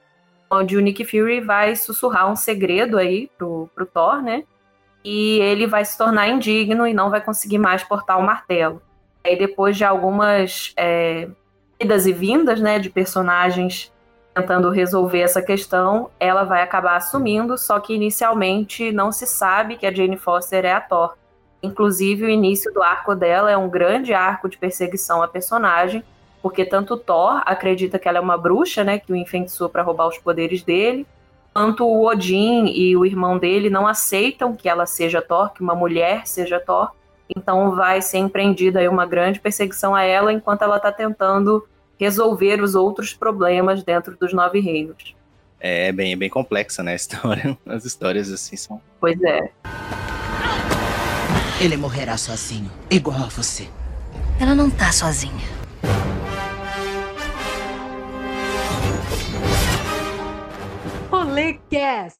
onde 0.48 0.76
o 0.76 0.80
Nick 0.80 1.04
Fury 1.04 1.40
vai 1.40 1.76
sussurrar 1.76 2.30
um 2.30 2.36
segredo 2.36 2.96
aí 2.96 3.28
pro, 3.36 3.68
pro 3.74 3.86
Thor, 3.86 4.22
né? 4.22 4.44
E 5.04 5.38
ele 5.40 5.66
vai 5.66 5.84
se 5.84 5.98
tornar 5.98 6.28
indigno 6.28 6.86
e 6.86 6.94
não 6.94 7.10
vai 7.10 7.20
conseguir 7.20 7.58
mais 7.58 7.82
portar 7.82 8.18
o 8.18 8.22
martelo. 8.22 8.80
Aí 9.24 9.36
depois 9.36 9.76
de 9.76 9.84
algumas 9.84 10.72
é, 10.76 11.28
idas 11.78 12.06
e 12.06 12.12
vindas, 12.12 12.60
né, 12.60 12.78
de 12.78 12.88
personagens 12.88 13.92
tentando 14.40 14.70
resolver 14.70 15.20
essa 15.20 15.42
questão, 15.42 16.10
ela 16.18 16.44
vai 16.44 16.62
acabar 16.62 16.96
assumindo, 16.96 17.58
só 17.58 17.78
que 17.78 17.94
inicialmente 17.94 18.90
não 18.90 19.12
se 19.12 19.26
sabe 19.26 19.76
que 19.76 19.86
a 19.86 19.92
Jane 19.92 20.16
Foster 20.16 20.64
é 20.64 20.72
a 20.72 20.80
Thor. 20.80 21.14
Inclusive, 21.62 22.24
o 22.24 22.30
início 22.30 22.72
do 22.72 22.82
arco 22.82 23.14
dela 23.14 23.50
é 23.50 23.56
um 23.56 23.68
grande 23.68 24.14
arco 24.14 24.48
de 24.48 24.56
perseguição 24.56 25.22
à 25.22 25.28
personagem, 25.28 26.02
porque 26.42 26.64
tanto 26.64 26.96
Thor 26.96 27.42
acredita 27.44 27.98
que 27.98 28.08
ela 28.08 28.18
é 28.18 28.20
uma 28.20 28.38
bruxa, 28.38 28.82
né, 28.82 28.98
que 28.98 29.12
o 29.12 29.16
enfeitiçou 29.16 29.68
para 29.68 29.82
roubar 29.82 30.08
os 30.08 30.18
poderes 30.18 30.62
dele, 30.62 31.06
quanto 31.52 31.84
o 31.84 32.06
Odin 32.06 32.66
e 32.66 32.96
o 32.96 33.04
irmão 33.04 33.36
dele 33.36 33.68
não 33.68 33.86
aceitam 33.86 34.56
que 34.56 34.68
ela 34.68 34.86
seja 34.86 35.20
Thor, 35.20 35.52
que 35.52 35.60
uma 35.60 35.74
mulher 35.74 36.26
seja 36.26 36.58
Thor. 36.58 36.90
Então 37.28 37.74
vai 37.74 38.00
ser 38.00 38.18
empreendida 38.18 38.80
aí 38.80 38.88
uma 38.88 39.04
grande 39.04 39.38
perseguição 39.38 39.94
a 39.94 40.02
ela 40.02 40.32
enquanto 40.32 40.62
ela 40.62 40.78
está 40.78 40.90
tentando 40.90 41.64
resolver 42.00 42.62
os 42.62 42.74
outros 42.74 43.12
problemas 43.12 43.84
dentro 43.84 44.16
dos 44.16 44.32
nove 44.32 44.58
reinos. 44.58 45.14
É 45.60 45.92
bem, 45.92 46.14
é 46.14 46.16
bem 46.16 46.30
complexa, 46.30 46.82
né, 46.82 46.92
a 46.92 46.96
história. 46.96 47.58
As 47.66 47.84
histórias 47.84 48.32
assim 48.32 48.56
são. 48.56 48.80
Pois 48.98 49.22
é. 49.22 49.50
Ele 51.60 51.76
morrerá 51.76 52.16
sozinho, 52.16 52.70
igual 52.90 53.24
a 53.24 53.28
você. 53.28 53.68
Ela 54.40 54.54
não 54.54 54.70
tá 54.70 54.90
sozinha. 54.90 55.46
Polecast. 61.10 62.19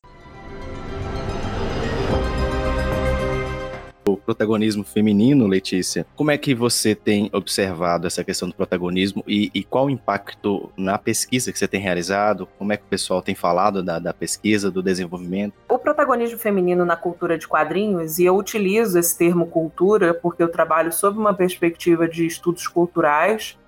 Protagonismo 4.31 4.85
feminino, 4.85 5.49
Letícia, 5.49 6.07
como 6.15 6.31
é 6.31 6.39
que 6.39 6.55
você 6.55 6.95
tem 6.95 7.29
observado 7.33 8.07
essa 8.07 8.23
questão 8.23 8.49
do 8.49 8.55
protagonismo 8.55 9.25
e, 9.27 9.51
e, 9.53 9.65
qual 9.65 9.87
o 9.87 9.91
impacto 9.91 10.71
na 10.77 10.97
pesquisa 10.97 11.51
que 11.53 11.59
você 11.59 11.67
tem 11.67 11.81
realizado? 11.81 12.47
Como 12.57 12.73
é 12.73 12.77
que 12.77 12.85
o 12.85 12.87
pessoal 12.87 13.21
tem 13.21 13.35
falado 13.35 13.83
da, 13.83 13.99
da 13.99 14.15
pesquisa, 14.15 14.71
do 14.71 14.83
desenvolvimento? 14.83 15.55
O 15.69 15.79
protagonismo 15.79 16.39
feminino 16.39 16.85
na 16.85 16.97
cultura 16.97 17.37
de 17.37 17.49
quadrinhos, 17.49 18.21
e 18.21 18.25
eu 18.25 18.37
utilizo 18.37 18.99
esse 18.99 19.19
termo 19.19 19.47
cultura 19.47 20.15
porque 20.15 20.43
eu 20.43 20.49
trabalho 20.49 20.93
sob 20.93 21.19
uma 21.19 21.35
perspectiva 21.35 22.07
de 22.07 22.25
estudos 22.25 22.69
culturais, 22.69 23.59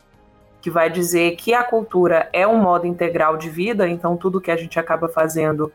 que 0.60 0.70
vai 0.70 0.88
dizer 0.88 1.34
que 1.34 1.52
a 1.52 1.64
cultura 1.64 2.28
é 2.32 2.46
um 2.46 2.56
modo 2.56 2.86
integral 2.86 3.36
de 3.36 3.50
vida, 3.50 3.88
então 3.88 4.16
tudo 4.16 4.40
que 4.40 4.50
a 4.50 4.56
gente 4.56 4.78
acaba 4.78 5.08
fazendo 5.08 5.72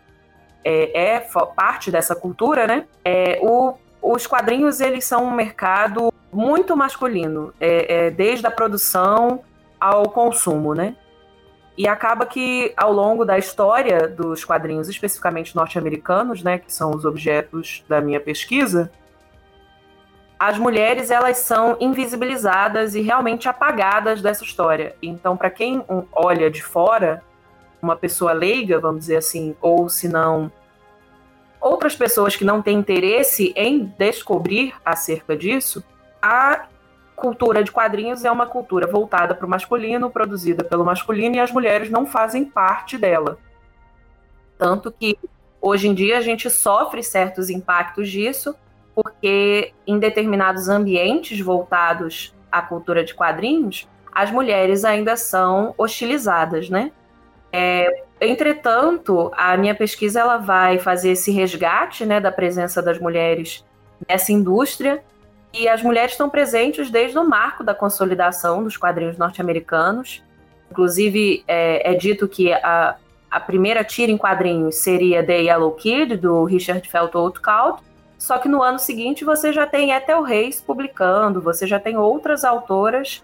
é, 0.63 1.15
é 1.15 1.19
parte 1.55 1.91
dessa 1.91 2.15
cultura, 2.15 2.65
né? 2.65 2.85
É, 3.03 3.37
o, 3.41 3.73
os 4.01 4.25
quadrinhos 4.25 4.79
eles 4.79 5.05
são 5.05 5.25
um 5.25 5.31
mercado 5.31 6.13
muito 6.31 6.75
masculino, 6.75 7.53
é, 7.59 8.07
é, 8.07 8.11
desde 8.11 8.45
a 8.45 8.51
produção 8.51 9.41
ao 9.79 10.09
consumo, 10.09 10.73
né? 10.73 10.95
E 11.77 11.87
acaba 11.87 12.25
que 12.25 12.73
ao 12.75 12.91
longo 12.91 13.23
da 13.23 13.37
história 13.37 14.07
dos 14.07 14.43
quadrinhos, 14.43 14.89
especificamente 14.89 15.55
norte-americanos, 15.55 16.41
né, 16.41 16.57
que 16.57 16.73
são 16.73 16.89
os 16.89 17.05
objetos 17.05 17.83
da 17.87 18.01
minha 18.01 18.19
pesquisa, 18.19 18.91
as 20.39 20.57
mulheres 20.57 21.11
elas 21.11 21.37
são 21.37 21.77
invisibilizadas 21.79 22.95
e 22.95 23.01
realmente 23.01 23.47
apagadas 23.47 24.21
dessa 24.21 24.43
história. 24.43 24.95
Então, 25.01 25.37
para 25.37 25.51
quem 25.51 25.83
olha 26.11 26.49
de 26.49 26.63
fora, 26.63 27.23
uma 27.81 27.95
pessoa 27.95 28.33
leiga, 28.33 28.79
vamos 28.79 29.01
dizer 29.01 29.17
assim, 29.17 29.55
ou 29.61 29.87
se 29.87 30.07
não 30.07 30.51
outras 31.59 31.95
pessoas 31.95 32.35
que 32.35 32.45
não 32.45 32.61
têm 32.61 32.77
interesse 32.77 33.53
em 33.55 33.85
descobrir 33.97 34.73
acerca 34.85 35.35
disso, 35.35 35.83
a 36.21 36.67
cultura 37.15 37.63
de 37.63 37.71
quadrinhos 37.71 38.23
é 38.23 38.31
uma 38.31 38.45
cultura 38.45 38.85
voltada 38.85 39.33
para 39.33 39.45
o 39.45 39.49
masculino, 39.49 40.09
produzida 40.09 40.63
pelo 40.63 40.85
masculino 40.85 41.35
e 41.35 41.39
as 41.39 41.51
mulheres 41.51 41.89
não 41.89 42.05
fazem 42.05 42.45
parte 42.45 42.97
dela. 42.97 43.39
Tanto 44.57 44.91
que 44.91 45.17
hoje 45.59 45.87
em 45.87 45.93
dia 45.93 46.17
a 46.17 46.21
gente 46.21 46.49
sofre 46.49 47.01
certos 47.01 47.49
impactos 47.49 48.09
disso 48.09 48.55
porque 48.95 49.73
em 49.85 49.99
determinados 49.99 50.69
ambientes 50.69 51.39
voltados 51.39 52.33
à 52.51 52.63
cultura 52.63 53.03
de 53.03 53.13
quadrinhos, 53.13 53.87
as 54.11 54.31
mulheres 54.31 54.83
ainda 54.83 55.15
são 55.15 55.75
hostilizadas, 55.77 56.67
né? 56.67 56.91
É, 57.51 58.03
entretanto, 58.19 59.31
a 59.35 59.55
minha 59.57 59.75
pesquisa 59.75 60.19
ela 60.19 60.37
vai 60.37 60.79
fazer 60.79 61.11
esse 61.11 61.31
resgate 61.31 62.05
né, 62.05 62.19
da 62.19 62.31
presença 62.31 62.81
das 62.81 62.99
mulheres 62.99 63.65
nessa 64.07 64.31
indústria, 64.31 65.03
e 65.53 65.67
as 65.67 65.81
mulheres 65.81 66.11
estão 66.11 66.29
presentes 66.29 66.91
desde 66.91 67.17
o 67.17 67.27
marco 67.27 67.63
da 67.63 67.73
consolidação 67.73 68.63
dos 68.63 68.77
quadrinhos 68.77 69.17
norte-americanos. 69.17 70.21
Inclusive, 70.69 71.43
é, 71.47 71.91
é, 71.91 71.95
dito 71.95 72.27
que 72.27 72.51
a, 72.51 72.95
a 73.31 73.39
primeira 73.39 73.83
tira 73.83 74.11
em 74.11 74.17
quadrinhos 74.17 74.75
seria 74.75 75.25
The 75.25 75.43
Yellow 75.43 75.71
Kid, 75.71 76.17
do 76.17 76.43
Richard 76.43 76.87
Felton 76.87 77.31
Cald, 77.31 77.81
só 78.17 78.37
que 78.37 78.49
no 78.49 78.61
ano 78.61 78.79
seguinte 78.79 79.23
você 79.23 79.53
já 79.53 79.65
tem 79.65 79.91
Ethel 79.91 80.21
Reis 80.23 80.59
publicando, 80.59 81.41
você 81.41 81.67
já 81.67 81.79
tem 81.79 81.97
outras 81.97 82.43
autoras 82.43 83.23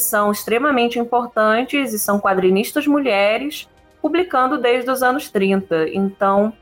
que 0.00 0.08
são 0.08 0.32
extremamente 0.32 0.98
importantes 0.98 1.92
e 1.92 1.98
são 1.98 2.18
quadrinistas 2.18 2.86
mulheres 2.86 3.68
publicando 4.02 4.58
desde 4.58 4.90
os 4.90 5.02
anos 5.02 5.30
30. 5.30 5.88
Então 5.90 6.52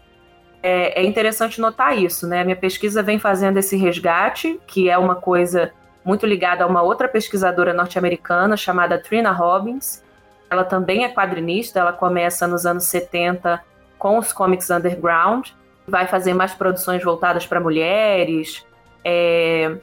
é, 0.63 1.01
é 1.01 1.05
interessante 1.05 1.61
notar 1.61 1.99
isso, 1.99 2.27
né? 2.27 2.45
Minha 2.45 2.57
pesquisa 2.57 3.03
vem 3.03 3.19
fazendo 3.19 3.59
esse 3.59 3.77
resgate, 3.77 4.61
que 4.67 4.89
é 4.89 4.97
uma 4.97 5.17
coisa 5.17 5.73
muito 6.05 6.27
ligada 6.27 6.65
a 6.65 6.67
uma 6.67 6.83
outra 6.83 7.09
pesquisadora 7.09 7.73
norte-americana 7.73 8.57
chamada 8.57 8.99
Trina 8.99 9.33
Robbins. 9.33 10.03
Ela 10.51 10.65
também 10.65 11.05
é 11.05 11.09
quadrinista, 11.09 11.81
ela 11.81 11.93
começa 11.93 12.47
nos 12.47 12.67
anos 12.67 12.85
70 12.85 13.63
com 13.99 14.19
os 14.19 14.33
comics 14.33 14.69
underground 14.69 15.49
vai 15.87 16.07
fazer 16.07 16.35
mais 16.35 16.55
produções 16.55 17.03
voltadas 17.03 17.47
para 17.47 17.61
mulheres, 17.61 18.65
é, 19.05 19.77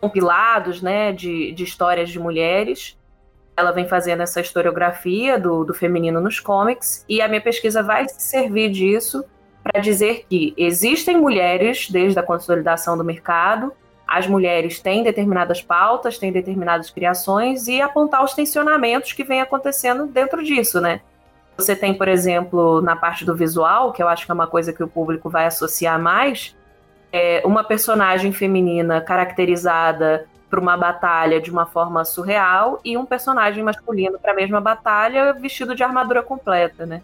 compilados 0.00 0.80
né, 0.80 1.12
de, 1.12 1.52
de 1.52 1.64
histórias 1.64 2.10
de 2.10 2.18
mulheres. 2.18 2.98
Ela 3.56 3.72
vem 3.72 3.86
fazendo 3.86 4.22
essa 4.22 4.40
historiografia 4.40 5.38
do, 5.38 5.64
do 5.64 5.74
feminino 5.74 6.20
nos 6.20 6.40
comics, 6.40 7.04
e 7.08 7.20
a 7.20 7.28
minha 7.28 7.40
pesquisa 7.40 7.82
vai 7.82 8.08
servir 8.08 8.70
disso 8.70 9.24
para 9.62 9.80
dizer 9.80 10.24
que 10.28 10.54
existem 10.56 11.16
mulheres 11.16 11.90
desde 11.90 12.18
a 12.18 12.22
consolidação 12.22 12.96
do 12.96 13.04
mercado, 13.04 13.72
as 14.06 14.26
mulheres 14.26 14.80
têm 14.80 15.04
determinadas 15.04 15.62
pautas, 15.62 16.18
têm 16.18 16.32
determinadas 16.32 16.90
criações 16.90 17.68
e 17.68 17.80
apontar 17.80 18.24
os 18.24 18.34
tensionamentos 18.34 19.12
que 19.12 19.22
vem 19.22 19.40
acontecendo 19.40 20.06
dentro 20.06 20.42
disso, 20.42 20.80
né? 20.80 21.00
Você 21.56 21.76
tem, 21.76 21.94
por 21.94 22.08
exemplo, 22.08 22.80
na 22.80 22.96
parte 22.96 23.24
do 23.24 23.36
visual, 23.36 23.92
que 23.92 24.02
eu 24.02 24.08
acho 24.08 24.24
que 24.24 24.32
é 24.32 24.34
uma 24.34 24.46
coisa 24.46 24.72
que 24.72 24.82
o 24.82 24.88
público 24.88 25.30
vai 25.30 25.46
associar 25.46 26.00
mais, 26.00 26.56
é 27.12 27.42
uma 27.44 27.64
personagem 27.64 28.32
feminina 28.32 29.00
caracterizada 29.00 30.26
para 30.48 30.60
uma 30.60 30.76
batalha 30.76 31.40
de 31.40 31.50
uma 31.50 31.64
forma 31.64 32.04
surreal 32.04 32.80
e 32.84 32.96
um 32.96 33.06
personagem 33.06 33.62
masculino 33.62 34.18
para 34.18 34.32
a 34.32 34.34
mesma 34.34 34.60
batalha 34.60 35.32
vestido 35.32 35.74
de 35.74 35.82
armadura 35.82 36.22
completa, 36.22 36.84
né? 36.84 37.02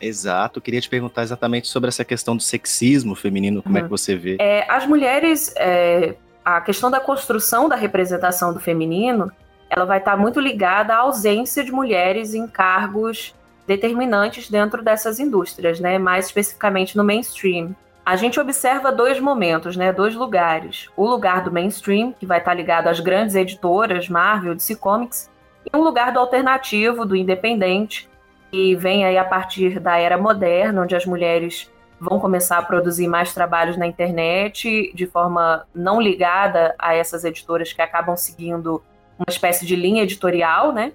Exato, 0.00 0.60
queria 0.60 0.80
te 0.80 0.88
perguntar 0.88 1.22
exatamente 1.22 1.68
sobre 1.68 1.88
essa 1.88 2.04
questão 2.04 2.36
do 2.36 2.42
sexismo 2.42 3.14
feminino, 3.14 3.62
como 3.62 3.74
uhum. 3.74 3.80
é 3.80 3.84
que 3.84 3.90
você 3.90 4.16
vê? 4.16 4.36
É, 4.38 4.64
as 4.70 4.86
mulheres, 4.86 5.52
é, 5.56 6.14
a 6.44 6.60
questão 6.60 6.90
da 6.90 7.00
construção 7.00 7.68
da 7.68 7.76
representação 7.76 8.52
do 8.54 8.60
feminino, 8.60 9.30
ela 9.68 9.84
vai 9.84 9.98
estar 9.98 10.16
muito 10.16 10.40
ligada 10.40 10.94
à 10.94 10.98
ausência 10.98 11.64
de 11.64 11.72
mulheres 11.72 12.32
em 12.32 12.46
cargos 12.46 13.34
determinantes 13.66 14.48
dentro 14.48 14.82
dessas 14.82 15.20
indústrias, 15.20 15.78
né? 15.78 15.98
mais 15.98 16.26
especificamente 16.26 16.96
no 16.96 17.04
mainstream. 17.04 17.74
A 18.08 18.16
gente 18.16 18.40
observa 18.40 18.90
dois 18.90 19.20
momentos, 19.20 19.76
né? 19.76 19.92
dois 19.92 20.14
lugares. 20.14 20.88
O 20.96 21.06
lugar 21.06 21.44
do 21.44 21.52
mainstream, 21.52 22.10
que 22.10 22.24
vai 22.24 22.38
estar 22.38 22.54
ligado 22.54 22.88
às 22.88 23.00
grandes 23.00 23.34
editoras, 23.34 24.08
Marvel, 24.08 24.54
DC 24.54 24.76
Comics, 24.76 25.30
e 25.70 25.76
um 25.76 25.82
lugar 25.82 26.10
do 26.10 26.18
alternativo, 26.18 27.04
do 27.04 27.14
independente, 27.14 28.08
que 28.50 28.74
vem 28.74 29.04
aí 29.04 29.18
a 29.18 29.24
partir 29.26 29.78
da 29.78 29.98
era 29.98 30.16
moderna, 30.16 30.80
onde 30.80 30.96
as 30.96 31.04
mulheres 31.04 31.70
vão 32.00 32.18
começar 32.18 32.56
a 32.56 32.62
produzir 32.62 33.06
mais 33.06 33.34
trabalhos 33.34 33.76
na 33.76 33.86
internet 33.86 34.90
de 34.94 35.06
forma 35.06 35.66
não 35.74 36.00
ligada 36.00 36.74
a 36.78 36.94
essas 36.94 37.26
editoras 37.26 37.74
que 37.74 37.82
acabam 37.82 38.16
seguindo 38.16 38.82
uma 39.18 39.26
espécie 39.28 39.66
de 39.66 39.76
linha 39.76 40.04
editorial, 40.04 40.72
né? 40.72 40.94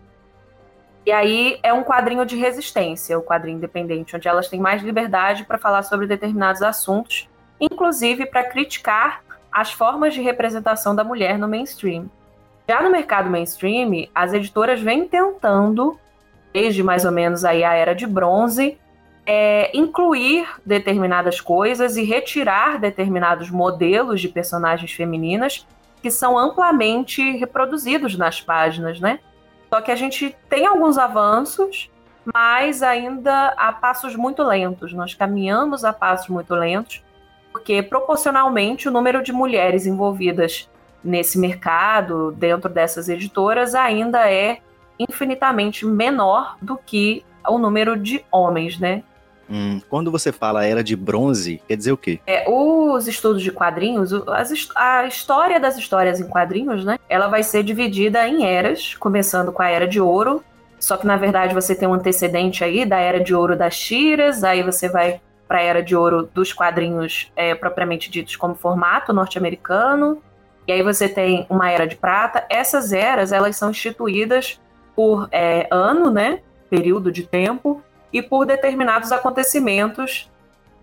E 1.05 1.12
aí 1.12 1.60
é 1.62 1.74
um 1.74 1.83
quadrinho 1.83 2.25
de 2.25 2.36
resistência, 2.38 3.17
o 3.17 3.24
quadrinho 3.24 3.57
independente, 3.57 4.15
onde 4.15 4.27
elas 4.27 4.48
têm 4.48 4.60
mais 4.60 4.81
liberdade 4.81 5.43
para 5.43 5.57
falar 5.57 5.83
sobre 5.83 6.07
determinados 6.07 6.62
assuntos, 6.62 7.27
inclusive 7.60 8.25
para 8.25 8.43
criticar 8.43 9.22
as 9.51 9.72
formas 9.72 10.13
de 10.13 10.22
representação 10.22 10.95
da 10.95 11.03
mulher 11.03 11.38
no 11.38 11.48
mainstream. 11.48 12.10
Já 12.67 12.81
no 12.81 12.89
mercado 12.89 13.29
mainstream, 13.29 14.07
as 14.15 14.31
editoras 14.33 14.81
vêm 14.81 15.05
tentando, 15.05 16.00
desde 16.53 16.81
mais 16.81 17.03
ou 17.03 17.12
menos 17.12 17.43
aí 17.43 17.63
a 17.63 17.74
era 17.74 17.93
de 17.93 18.07
bronze, 18.07 18.77
é, 19.25 19.75
incluir 19.77 20.48
determinadas 20.65 21.41
coisas 21.41 21.98
e 21.98 22.03
retirar 22.03 22.79
determinados 22.79 23.50
modelos 23.50 24.22
de 24.22 24.29
personagens 24.29 24.91
femininas 24.91 25.65
que 26.01 26.12
são 26.12 26.38
amplamente 26.38 27.31
reproduzidos 27.38 28.17
nas 28.17 28.41
páginas, 28.41 29.00
né? 29.00 29.19
Só 29.73 29.81
que 29.81 29.89
a 29.89 29.95
gente 29.95 30.37
tem 30.47 30.67
alguns 30.67 30.99
avanços, 30.99 31.89
mas 32.31 32.83
ainda 32.83 33.47
a 33.57 33.73
passos 33.73 34.15
muito 34.15 34.43
lentos. 34.43 34.93
Nós 34.93 35.15
caminhamos 35.15 35.83
a 35.83 35.91
passos 35.91 36.27
muito 36.27 36.53
lentos, 36.53 37.01
porque 37.51 37.81
proporcionalmente 37.81 38.87
o 38.87 38.91
número 38.91 39.23
de 39.23 39.33
mulheres 39.33 39.87
envolvidas 39.87 40.69
nesse 41.03 41.39
mercado, 41.39 42.31
dentro 42.33 42.69
dessas 42.69 43.09
editoras, 43.09 43.73
ainda 43.73 44.31
é 44.31 44.59
infinitamente 44.99 45.87
menor 45.87 46.55
do 46.61 46.77
que 46.77 47.25
o 47.47 47.57
número 47.57 47.97
de 47.97 48.23
homens, 48.31 48.77
né? 48.77 49.01
Hum, 49.50 49.81
quando 49.89 50.09
você 50.09 50.31
fala 50.31 50.65
era 50.65 50.83
de 50.83 50.95
bronze, 50.95 51.62
quer 51.67 51.75
dizer 51.75 51.91
o 51.91 51.97
quê? 51.97 52.19
É, 52.25 52.50
os 52.50 53.07
estudos 53.07 53.41
de 53.41 53.51
quadrinhos, 53.51 54.13
as, 54.27 54.69
a 54.75 55.05
história 55.05 55.59
das 55.59 55.77
histórias 55.77 56.19
em 56.19 56.27
quadrinhos, 56.27 56.85
né? 56.85 56.97
Ela 57.09 57.27
vai 57.27 57.43
ser 57.43 57.63
dividida 57.63 58.27
em 58.27 58.45
eras, 58.45 58.95
começando 58.95 59.51
com 59.51 59.62
a 59.62 59.69
era 59.69 59.88
de 59.88 60.00
ouro. 60.00 60.43
Só 60.79 60.97
que 60.97 61.07
na 61.07 61.15
verdade 61.15 61.53
você 61.53 61.75
tem 61.75 61.88
um 61.88 61.93
antecedente 61.93 62.63
aí 62.63 62.85
da 62.85 62.97
era 62.97 63.23
de 63.23 63.33
ouro 63.33 63.55
das 63.55 63.77
tiras, 63.79 64.43
aí 64.43 64.62
você 64.63 64.89
vai 64.89 65.21
para 65.47 65.59
a 65.59 65.62
era 65.62 65.83
de 65.83 65.95
ouro 65.95 66.29
dos 66.33 66.51
quadrinhos 66.51 67.31
é, 67.35 67.53
propriamente 67.53 68.09
ditos 68.09 68.35
como 68.35 68.55
formato 68.55 69.13
norte-americano. 69.13 70.21
E 70.67 70.71
aí 70.71 70.81
você 70.81 71.07
tem 71.07 71.45
uma 71.50 71.69
era 71.69 71.85
de 71.85 71.95
prata. 71.95 72.45
Essas 72.50 72.93
eras 72.93 73.31
elas 73.31 73.55
são 73.55 73.69
instituídas 73.69 74.59
por 74.95 75.27
é, 75.31 75.67
ano, 75.69 76.09
né? 76.09 76.39
Período 76.69 77.12
de 77.12 77.23
tempo 77.23 77.81
e 78.13 78.22
por 78.22 78.46
determinados 78.46 79.12
acontecimentos 79.12 80.32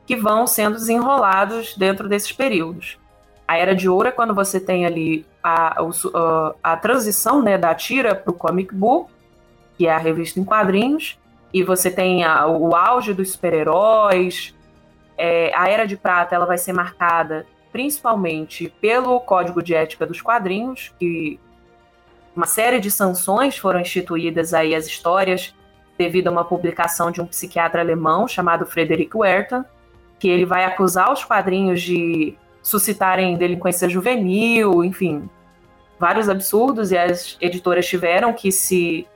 que 0.04 0.16
vão 0.16 0.46
sendo 0.46 0.74
desenrolados 0.74 1.76
dentro 1.76 2.08
desses 2.08 2.32
períodos. 2.32 2.98
A 3.46 3.56
Era 3.56 3.74
de 3.74 3.88
Ouro 3.88 4.08
é 4.08 4.12
quando 4.12 4.34
você 4.34 4.58
tem 4.58 4.84
ali 4.84 5.24
a, 5.42 5.80
a, 5.80 6.54
a 6.62 6.76
transição 6.76 7.40
né, 7.40 7.56
da 7.56 7.74
tira 7.74 8.14
para 8.14 8.30
o 8.30 8.34
comic 8.34 8.74
book, 8.74 9.10
que 9.78 9.86
é 9.86 9.92
a 9.94 9.98
revista 9.98 10.40
em 10.40 10.44
quadrinhos, 10.44 11.18
e 11.54 11.62
você 11.62 11.90
tem 11.90 12.24
a, 12.24 12.46
o 12.46 12.74
auge 12.74 13.14
dos 13.14 13.32
super-heróis. 13.32 14.54
É, 15.16 15.52
a 15.54 15.68
Era 15.68 15.86
de 15.86 15.96
Prata 15.96 16.34
ela 16.34 16.46
vai 16.46 16.58
ser 16.58 16.72
marcada 16.72 17.46
principalmente 17.72 18.72
pelo 18.80 19.20
Código 19.20 19.62
de 19.62 19.74
Ética 19.74 20.06
dos 20.06 20.20
Quadrinhos, 20.20 20.92
que 20.98 21.38
uma 22.34 22.46
série 22.46 22.80
de 22.80 22.90
sanções 22.90 23.56
foram 23.56 23.80
instituídas 23.80 24.52
aí 24.52 24.74
às 24.74 24.86
histórias 24.86 25.54
devido 26.00 26.28
a 26.28 26.30
uma 26.30 26.44
publicação 26.46 27.10
de 27.10 27.20
um 27.20 27.26
psiquiatra 27.26 27.82
alemão 27.82 28.26
chamado 28.26 28.64
Frederick 28.64 29.14
Werther, 29.14 29.62
que 30.18 30.28
ele 30.28 30.46
vai 30.46 30.64
acusar 30.64 31.12
os 31.12 31.22
quadrinhos 31.22 31.82
de 31.82 32.34
suscitarem 32.62 33.36
delinquência 33.36 33.86
juvenil, 33.86 34.82
enfim, 34.82 35.28
vários 35.98 36.30
absurdos, 36.30 36.90
e 36.90 36.96
as 36.96 37.36
editoras 37.38 37.86
tiveram 37.86 38.32
que 38.32 38.50
se 38.50 39.06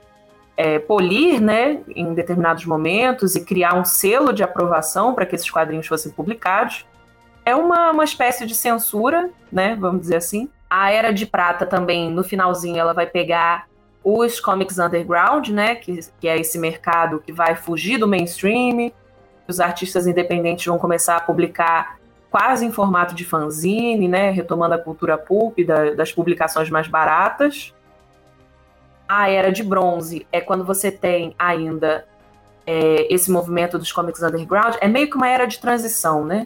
é, 0.55 0.77
polir, 0.77 1.41
né, 1.41 1.81
em 1.95 2.13
determinados 2.13 2.65
momentos 2.65 3.35
e 3.35 3.43
criar 3.43 3.73
um 3.73 3.83
selo 3.83 4.31
de 4.31 4.43
aprovação 4.43 5.15
para 5.15 5.25
que 5.25 5.35
esses 5.35 5.49
quadrinhos 5.49 5.87
fossem 5.87 6.11
publicados. 6.11 6.85
É 7.43 7.55
uma, 7.55 7.89
uma 7.89 8.03
espécie 8.03 8.45
de 8.45 8.53
censura, 8.53 9.31
né, 9.51 9.75
vamos 9.75 10.01
dizer 10.01 10.17
assim, 10.17 10.49
A 10.69 10.91
Era 10.91 11.11
de 11.11 11.25
Prata 11.25 11.65
também, 11.65 12.11
no 12.11 12.23
finalzinho, 12.23 12.77
ela 12.77 12.93
vai 12.93 13.07
pegar 13.07 13.65
os 14.05 14.39
comics 14.39 14.77
underground, 14.77 15.49
né? 15.49 15.73
Que, 15.73 15.99
que 16.21 16.27
é 16.27 16.39
esse 16.39 16.59
mercado 16.59 17.19
que 17.19 17.33
vai 17.33 17.55
fugir 17.55 17.97
do 17.97 18.07
mainstream. 18.07 18.91
Os 19.47 19.59
artistas 19.59 20.05
independentes 20.05 20.63
vão 20.63 20.77
começar 20.77 21.17
a 21.17 21.19
publicar 21.19 21.97
quase 22.29 22.65
em 22.65 22.71
formato 22.71 23.15
de 23.15 23.25
fanzine, 23.25 24.07
né? 24.07 24.29
Retomando 24.29 24.75
a 24.75 24.77
cultura 24.77 25.17
pulp 25.17 25.57
da, 25.65 25.95
das 25.95 26.11
publicações 26.11 26.69
mais 26.69 26.87
baratas. 26.87 27.73
A 29.07 29.27
Era 29.27 29.51
de 29.51 29.63
Bronze 29.63 30.27
é 30.31 30.39
quando 30.39 30.63
você 30.63 30.91
tem 30.91 31.33
ainda 31.39 32.05
é, 32.65 33.11
esse 33.11 33.31
movimento 33.31 33.79
dos 33.79 33.91
comics 33.91 34.21
underground. 34.21 34.75
É 34.81 34.87
meio 34.87 35.09
que 35.09 35.15
uma 35.15 35.27
era 35.27 35.47
de 35.47 35.59
transição, 35.59 36.23
né? 36.23 36.45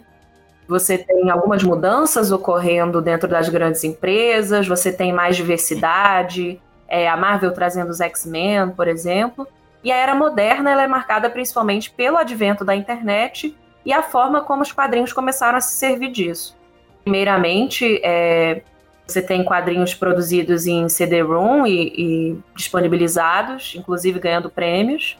Você 0.66 0.98
tem 0.98 1.30
algumas 1.30 1.62
mudanças 1.62 2.32
ocorrendo 2.32 3.02
dentro 3.02 3.28
das 3.28 3.50
grandes 3.50 3.84
empresas, 3.84 4.66
você 4.68 4.94
tem 4.94 5.12
mais 5.12 5.36
diversidade, 5.36 6.62
é, 6.90 7.08
a 7.08 7.16
Marvel 7.16 7.54
trazendo 7.54 7.90
os 7.90 8.02
X-Men, 8.02 8.72
por 8.72 8.88
exemplo. 8.88 9.48
E 9.84 9.92
a 9.92 9.96
era 9.96 10.14
moderna 10.14 10.72
ela 10.72 10.84
é 10.84 10.88
marcada 10.88 11.30
principalmente 11.30 11.90
pelo 11.92 12.18
advento 12.18 12.66
da 12.66 12.76
internet 12.76 13.56
e 13.86 13.94
a 13.94 14.04
forma 14.04 14.42
como 14.42 14.62
os 14.62 14.72
quadrinhos 14.72 15.14
começaram 15.14 15.58
a 15.58 15.62
se 15.62 15.78
servir 15.78 16.12
disso. 16.12 16.58
Primeiramente, 17.04 18.02
é, 18.04 18.62
você 19.08 19.22
tem 19.22 19.44
quadrinhos 19.44 19.94
produzidos 19.94 20.68
em 20.68 20.88
CD-ROM 20.90 21.66
e, 21.66 21.94
e 21.98 22.40
disponibilizados, 22.56 23.74
inclusive 23.76 24.20
ganhando 24.20 24.50
prêmios. 24.50 25.18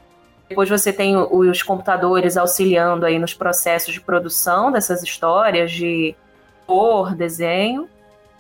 Depois 0.48 0.68
você 0.68 0.92
tem 0.92 1.16
os 1.16 1.64
computadores 1.64 2.36
auxiliando 2.36 3.06
aí 3.06 3.20
nos 3.20 3.34
processos 3.34 3.94
de 3.94 4.02
produção 4.02 4.72
dessas 4.72 5.04
histórias 5.04 5.72
de 5.72 6.16
cor, 6.66 7.16
desenho. 7.16 7.88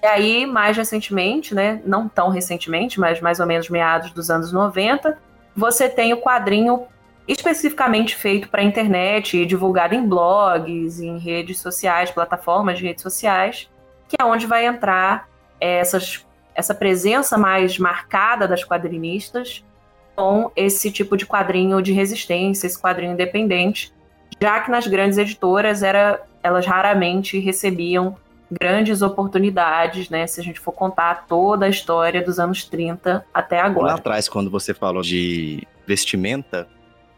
E 0.01 0.05
aí, 0.05 0.45
mais 0.45 0.77
recentemente, 0.77 1.53
né, 1.53 1.81
não 1.85 2.07
tão 2.07 2.29
recentemente, 2.29 2.99
mas 2.99 3.19
mais 3.19 3.39
ou 3.39 3.45
menos 3.45 3.69
meados 3.69 4.11
dos 4.11 4.29
anos 4.29 4.51
90, 4.51 5.17
você 5.55 5.89
tem 5.89 6.13
o 6.13 6.21
quadrinho 6.21 6.87
especificamente 7.27 8.15
feito 8.15 8.49
para 8.49 8.61
a 8.61 8.63
internet 8.63 9.37
e 9.37 9.45
divulgado 9.45 9.93
em 9.93 10.07
blogs, 10.07 10.99
em 10.99 11.19
redes 11.19 11.59
sociais, 11.59 12.09
plataformas 12.09 12.79
de 12.79 12.85
redes 12.85 13.03
sociais, 13.03 13.69
que 14.07 14.15
é 14.19 14.25
onde 14.25 14.47
vai 14.47 14.65
entrar 14.65 15.29
essas, 15.59 16.25
essa 16.55 16.73
presença 16.73 17.37
mais 17.37 17.77
marcada 17.77 18.47
das 18.47 18.63
quadrinistas 18.63 19.63
com 20.15 20.51
esse 20.55 20.91
tipo 20.91 21.15
de 21.15 21.25
quadrinho 21.25 21.81
de 21.81 21.93
resistência, 21.93 22.65
esse 22.65 22.81
quadrinho 22.81 23.13
independente, 23.13 23.93
já 24.41 24.59
que 24.61 24.71
nas 24.71 24.87
grandes 24.87 25.17
editoras 25.17 25.83
era, 25.83 26.21
elas 26.41 26.65
raramente 26.65 27.37
recebiam 27.37 28.17
grandes 28.51 29.01
oportunidades, 29.01 30.09
né? 30.09 30.25
Se 30.27 30.39
a 30.39 30.43
gente 30.43 30.59
for 30.59 30.71
contar 30.71 31.25
toda 31.27 31.65
a 31.65 31.69
história 31.69 32.21
dos 32.23 32.39
anos 32.39 32.63
30 32.63 33.25
até 33.33 33.59
agora. 33.59 33.87
Lá 33.87 33.93
atrás, 33.95 34.27
quando 34.27 34.49
você 34.49 34.73
falou 34.73 35.01
de 35.01 35.67
vestimenta, 35.85 36.67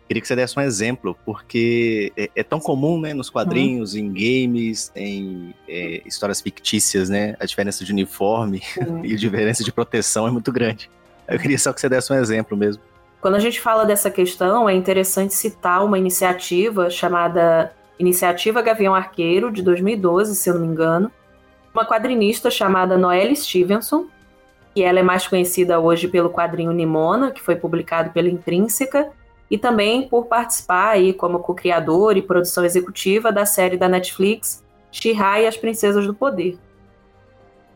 queria 0.07 0.21
que 0.21 0.27
você 0.27 0.35
desse 0.35 0.59
um 0.59 0.61
exemplo, 0.61 1.17
porque 1.25 2.11
é, 2.17 2.29
é 2.35 2.43
tão 2.43 2.59
comum, 2.59 2.99
né, 2.99 3.13
nos 3.13 3.29
quadrinhos, 3.29 3.93
uhum. 3.93 3.99
em 3.99 4.07
games, 4.13 4.91
em 4.95 5.53
é, 5.69 6.01
histórias 6.05 6.41
fictícias, 6.41 7.09
né? 7.09 7.35
A 7.39 7.45
diferença 7.45 7.85
de 7.85 7.91
uniforme 7.91 8.61
uhum. 8.77 9.03
e 9.05 9.13
a 9.13 9.17
diferença 9.17 9.63
de 9.63 9.71
proteção 9.71 10.27
é 10.27 10.31
muito 10.31 10.51
grande. 10.51 10.89
Eu 11.27 11.39
queria 11.39 11.57
só 11.57 11.71
que 11.71 11.79
você 11.79 11.87
desse 11.87 12.11
um 12.11 12.15
exemplo 12.15 12.57
mesmo. 12.57 12.83
Quando 13.21 13.35
a 13.35 13.39
gente 13.39 13.61
fala 13.61 13.85
dessa 13.85 14.09
questão, 14.09 14.67
é 14.67 14.73
interessante 14.73 15.33
citar 15.33 15.85
uma 15.85 15.97
iniciativa 15.97 16.89
chamada 16.89 17.71
Iniciativa 17.99 18.61
Gavião 18.63 18.95
Arqueiro, 18.95 19.51
de 19.51 19.61
2012, 19.61 20.35
se 20.35 20.49
eu 20.49 20.55
não 20.55 20.61
me 20.61 20.67
engano, 20.67 21.11
uma 21.73 21.85
quadrinista 21.85 22.49
chamada 22.49 22.97
Noelle 22.97 23.35
Stevenson, 23.35 24.07
que 24.73 24.83
ela 24.83 24.99
é 24.99 25.03
mais 25.03 25.27
conhecida 25.27 25.79
hoje 25.79 26.07
pelo 26.07 26.29
quadrinho 26.29 26.71
Nimona, 26.71 27.31
que 27.31 27.41
foi 27.41 27.55
publicado 27.55 28.11
pela 28.11 28.29
Intrínseca, 28.29 29.09
e 29.49 29.57
também 29.57 30.07
por 30.07 30.27
participar 30.27 30.91
aí 30.91 31.11
como 31.13 31.39
co-criadora 31.39 32.17
e 32.17 32.21
produção 32.21 32.63
executiva 32.63 33.33
da 33.33 33.45
série 33.45 33.75
da 33.75 33.89
Netflix 33.89 34.63
She-Ra 34.91 35.41
e 35.41 35.47
as 35.47 35.57
Princesas 35.57 36.05
do 36.05 36.13
Poder. 36.13 36.57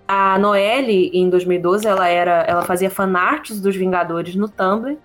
A 0.08 0.38
Noelle, 0.38 1.10
em 1.14 1.30
2012, 1.30 1.88
ela 1.88 2.08
era, 2.08 2.44
ela 2.44 2.62
fazia 2.62 2.90
fanarts 2.90 3.60
dos 3.60 3.76
Vingadores 3.76 4.36
no 4.36 4.48
Tumblr 4.48 4.98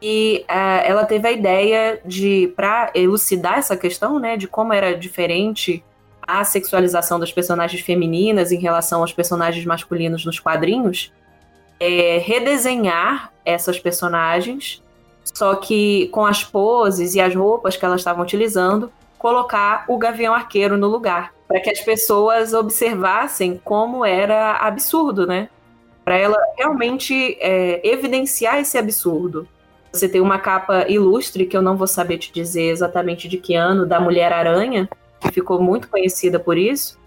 e 0.00 0.44
uh, 0.48 0.82
ela 0.84 1.04
teve 1.04 1.28
a 1.28 1.32
ideia 1.32 2.00
de, 2.04 2.52
para 2.56 2.90
elucidar 2.94 3.58
essa 3.58 3.76
questão, 3.76 4.18
né, 4.18 4.36
de 4.36 4.48
como 4.48 4.72
era 4.72 4.96
diferente 4.96 5.84
a 6.26 6.44
sexualização 6.44 7.18
das 7.18 7.32
personagens 7.32 7.82
femininas 7.82 8.52
em 8.52 8.58
relação 8.58 9.00
aos 9.00 9.12
personagens 9.12 9.64
masculinos 9.64 10.24
nos 10.24 10.38
quadrinhos, 10.38 11.12
é, 11.80 12.18
redesenhar 12.18 13.32
essas 13.44 13.78
personagens, 13.78 14.82
só 15.24 15.56
que 15.56 16.08
com 16.08 16.24
as 16.24 16.44
poses 16.44 17.14
e 17.14 17.20
as 17.20 17.34
roupas 17.34 17.76
que 17.76 17.84
elas 17.84 18.00
estavam 18.00 18.22
utilizando, 18.22 18.92
colocar 19.18 19.84
o 19.88 19.96
Gavião 19.98 20.34
Arqueiro 20.34 20.76
no 20.76 20.88
lugar, 20.88 21.32
para 21.46 21.60
que 21.60 21.70
as 21.70 21.80
pessoas 21.80 22.54
observassem 22.54 23.60
como 23.64 24.04
era 24.04 24.56
absurdo, 24.56 25.26
né? 25.26 25.48
Para 26.04 26.16
ela 26.16 26.38
realmente 26.56 27.36
é, 27.40 27.80
evidenciar 27.86 28.58
esse 28.58 28.76
absurdo. 28.76 29.46
Você 29.92 30.08
tem 30.08 30.20
uma 30.20 30.38
capa 30.38 30.88
ilustre, 30.88 31.46
que 31.46 31.56
eu 31.56 31.62
não 31.62 31.76
vou 31.76 31.86
saber 31.86 32.18
te 32.18 32.32
dizer 32.32 32.70
exatamente 32.70 33.28
de 33.28 33.36
que 33.36 33.54
ano, 33.54 33.86
da 33.86 34.00
Mulher-Aranha, 34.00 34.88
que 35.22 35.32
ficou 35.32 35.62
muito 35.62 35.88
conhecida 35.88 36.38
por 36.38 36.58
isso. 36.58 36.98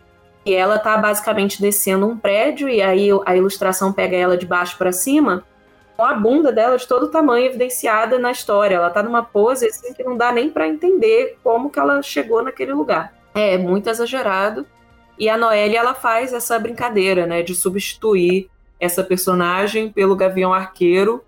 E 0.46 0.54
ela 0.54 0.80
tá 0.80 0.98
basicamente 0.98 1.62
descendo 1.62 2.08
um 2.08 2.18
prédio, 2.18 2.70
e 2.70 2.82
aí 2.82 3.10
a 3.26 3.36
ilustração 3.36 3.92
pega 3.92 4.16
ela 4.16 4.38
de 4.38 4.46
baixo 4.46 4.78
para 4.78 4.92
cima, 4.92 5.44
com 5.98 6.04
a 6.04 6.14
bunda 6.14 6.52
dela 6.52 6.78
de 6.78 6.88
todo 6.88 7.10
tamanho 7.10 7.48
evidenciada 7.48 8.20
na 8.20 8.32
história. 8.32 8.76
Ela 8.76 8.90
tá 8.90 9.02
numa 9.02 9.24
pose 9.24 9.66
assim 9.68 9.94
que 9.94 10.04
não 10.04 10.16
dá 10.16 10.32
nem 10.32 10.50
para 10.50 10.68
entender 10.68 11.38
como 11.44 11.70
que 11.70 11.80
ela 11.80 12.02
chegou 12.02 12.44
naquele 12.44 12.74
lugar. 12.74 13.14
É 13.34 13.58
muito 13.58 13.90
exagerado. 13.90 14.66
E 15.18 15.30
a 15.30 15.38
Noelle 15.38 15.76
ela 15.76 15.94
faz 15.94 16.34
essa 16.34 16.60
brincadeira, 16.60 17.26
né, 17.26 17.42
de 17.42 17.56
substituir 17.56 18.50
essa 18.80 19.04
personagem 19.04 19.90
pelo 19.90 20.16
Gavião 20.16 20.54
Arqueiro 20.54 21.24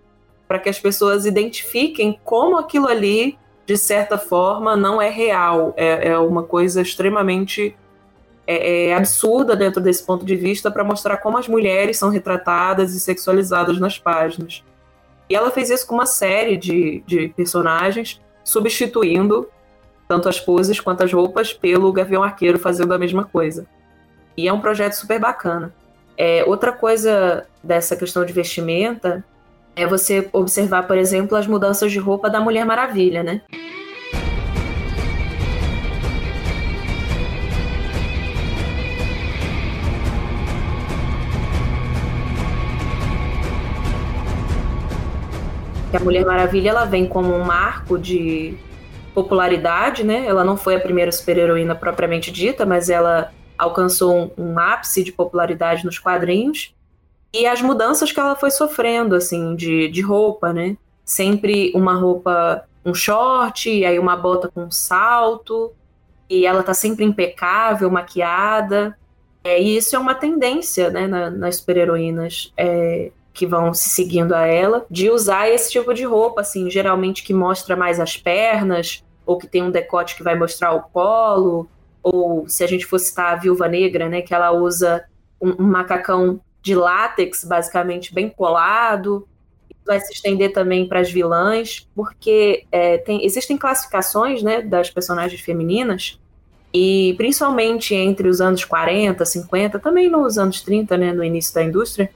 para 0.47 0.59
que 0.59 0.69
as 0.69 0.79
pessoas 0.79 1.25
identifiquem 1.25 2.19
como 2.23 2.57
aquilo 2.57 2.87
ali, 2.87 3.37
de 3.67 3.77
certa 3.77 4.17
forma, 4.17 4.77
não 4.77 5.01
é 5.01 5.09
real. 5.09 5.73
É, 5.75 6.07
é 6.07 6.17
uma 6.17 6.41
coisa 6.41 6.81
extremamente 6.81 7.75
é, 8.47 8.87
é 8.87 8.95
absurda 8.95 9.57
dentro 9.57 9.81
desse 9.81 10.05
ponto 10.05 10.25
de 10.25 10.37
vista 10.37 10.71
para 10.71 10.85
mostrar 10.85 11.17
como 11.17 11.37
as 11.37 11.49
mulheres 11.49 11.97
são 11.97 12.09
retratadas 12.09 12.95
e 12.95 12.99
sexualizadas 12.99 13.77
nas 13.77 13.99
páginas. 13.99 14.63
E 15.29 15.35
ela 15.35 15.51
fez 15.51 15.69
isso 15.69 15.85
com 15.85 15.95
uma 15.95 16.05
série 16.05 16.55
de, 16.55 17.03
de 17.05 17.27
personagens, 17.35 18.21
substituindo 18.41 19.49
tanto 20.07 20.29
as 20.29 20.39
poses 20.39 20.79
quanto 20.79 21.03
as 21.03 21.11
roupas 21.11 21.51
pelo 21.51 21.91
Gavião 21.91 22.23
Arqueiro 22.23 22.57
fazendo 22.57 22.93
a 22.93 22.97
mesma 22.97 23.25
coisa. 23.25 23.67
E 24.37 24.47
é 24.47 24.53
um 24.53 24.61
projeto 24.61 24.93
super 24.93 25.19
bacana. 25.19 25.75
É, 26.17 26.45
outra 26.45 26.71
coisa 26.71 27.45
dessa 27.61 27.97
questão 27.97 28.23
de 28.23 28.31
vestimenta 28.31 29.25
é 29.77 29.85
você 29.85 30.27
observar, 30.33 30.87
por 30.87 30.97
exemplo, 30.97 31.37
as 31.37 31.45
mudanças 31.45 31.91
de 31.91 31.99
roupa 31.99 32.29
da 32.29 32.41
Mulher 32.41 32.65
Maravilha, 32.65 33.21
né? 33.21 33.41
a 45.93 45.99
Mulher 45.99 46.25
Maravilha 46.25 46.69
ela 46.69 46.85
vem 46.85 47.07
como 47.07 47.33
um 47.33 47.43
marco 47.43 47.97
de 47.97 48.55
popularidade, 49.15 50.03
né? 50.03 50.27
Ela 50.27 50.43
não 50.43 50.55
foi 50.55 50.75
a 50.75 50.79
primeira 50.79 51.11
super-heroína 51.11 51.73
propriamente 51.73 52.31
dita, 52.31 52.67
mas 52.67 52.87
ela 52.89 53.31
alcançou 53.57 54.15
um, 54.37 54.51
um 54.51 54.59
ápice 54.59 55.03
de 55.03 55.11
popularidade 55.11 55.83
nos 55.85 55.97
quadrinhos 55.97 56.76
e 57.33 57.45
as 57.45 57.61
mudanças 57.61 58.11
que 58.11 58.19
ela 58.19 58.35
foi 58.35 58.51
sofrendo, 58.51 59.15
assim, 59.15 59.55
de, 59.55 59.87
de 59.89 60.01
roupa, 60.01 60.53
né? 60.53 60.77
Sempre 61.03 61.71
uma 61.75 61.93
roupa, 61.93 62.65
um 62.85 62.93
short, 62.93 63.69
e 63.69 63.85
aí 63.85 63.99
uma 63.99 64.15
bota 64.15 64.47
com 64.47 64.71
salto, 64.71 65.71
e 66.29 66.45
ela 66.45 66.63
tá 66.63 66.73
sempre 66.73 67.05
impecável, 67.05 67.89
maquiada. 67.89 68.97
É, 69.43 69.61
e 69.61 69.77
isso 69.77 69.95
é 69.95 69.99
uma 69.99 70.15
tendência, 70.15 70.89
né, 70.89 71.07
na, 71.07 71.29
nas 71.29 71.57
super-heroínas 71.57 72.51
é, 72.57 73.11
que 73.33 73.45
vão 73.45 73.73
se 73.73 73.89
seguindo 73.89 74.33
a 74.33 74.45
ela, 74.45 74.85
de 74.89 75.09
usar 75.09 75.49
esse 75.49 75.71
tipo 75.71 75.93
de 75.93 76.03
roupa, 76.03 76.41
assim, 76.41 76.69
geralmente 76.69 77.23
que 77.23 77.33
mostra 77.33 77.75
mais 77.75 77.99
as 77.99 78.17
pernas, 78.17 79.03
ou 79.25 79.37
que 79.37 79.47
tem 79.47 79.61
um 79.61 79.71
decote 79.71 80.15
que 80.15 80.23
vai 80.23 80.35
mostrar 80.35 80.73
o 80.73 80.81
colo, 80.81 81.69
ou 82.01 82.47
se 82.49 82.63
a 82.63 82.67
gente 82.67 82.85
fosse 82.85 83.09
citar 83.09 83.33
a 83.33 83.35
Viúva 83.35 83.67
Negra, 83.67 84.09
né, 84.09 84.21
que 84.21 84.33
ela 84.33 84.51
usa 84.51 85.05
um, 85.41 85.63
um 85.63 85.67
macacão 85.67 86.41
de 86.67 86.75
látex, 86.75 87.45
basicamente 87.45 88.13
bem 88.13 88.29
colado. 88.29 89.25
Vai 89.85 90.01
se 90.01 90.13
estender 90.13 90.51
também 90.51 90.85
para 90.85 90.99
as 90.99 91.09
vilãs, 91.09 91.87
porque 91.95 92.65
é, 92.69 92.97
tem, 92.97 93.25
existem 93.25 93.57
classificações 93.57 94.43
né, 94.43 94.61
das 94.61 94.89
personagens 94.89 95.39
femininas 95.39 96.19
E 96.73 97.15
principalmente 97.17 97.95
entre 97.95 98.27
os 98.27 98.41
anos 98.41 98.65
40, 98.65 99.23
50, 99.23 99.79
também 99.79 100.09
nos 100.09 100.37
anos 100.37 100.61
30, 100.61 100.97
né, 100.97 101.13
no 101.13 101.23
início 101.23 101.53
da 101.53 101.63
indústria, 101.63 102.09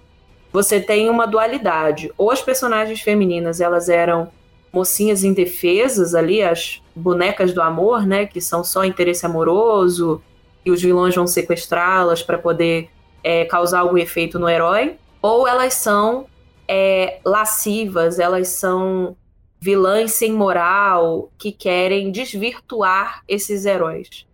você 0.51 0.81
tem 0.81 1.09
uma 1.09 1.25
dualidade. 1.25 2.11
Ou 2.17 2.29
as 2.29 2.41
personagens 2.41 2.99
femininas, 2.99 3.61
elas 3.61 3.87
eram 3.87 4.29
mocinhas 4.73 5.23
indefesas 5.23 6.13
ali, 6.13 6.43
as 6.43 6.81
bonecas 6.93 7.53
do 7.53 7.61
amor, 7.61 8.05
né, 8.05 8.25
que 8.25 8.41
são 8.41 8.65
só 8.65 8.83
interesse 8.83 9.25
amoroso, 9.25 10.21
e 10.65 10.71
os 10.71 10.81
vilões 10.81 11.15
vão 11.15 11.25
sequestrá-las 11.25 12.21
para 12.21 12.37
poder 12.37 12.89
é, 13.23 13.45
causar 13.45 13.79
algum 13.79 13.97
efeito 13.97 14.39
no 14.39 14.49
herói, 14.49 14.97
ou 15.21 15.47
elas 15.47 15.75
são 15.75 16.25
é, 16.67 17.19
lascivas, 17.23 18.19
elas 18.19 18.47
são 18.49 19.15
vilãs 19.59 20.13
sem 20.13 20.33
moral 20.33 21.31
que 21.37 21.51
querem 21.51 22.11
desvirtuar 22.11 23.23
esses 23.27 23.65
heróis. 23.65 24.25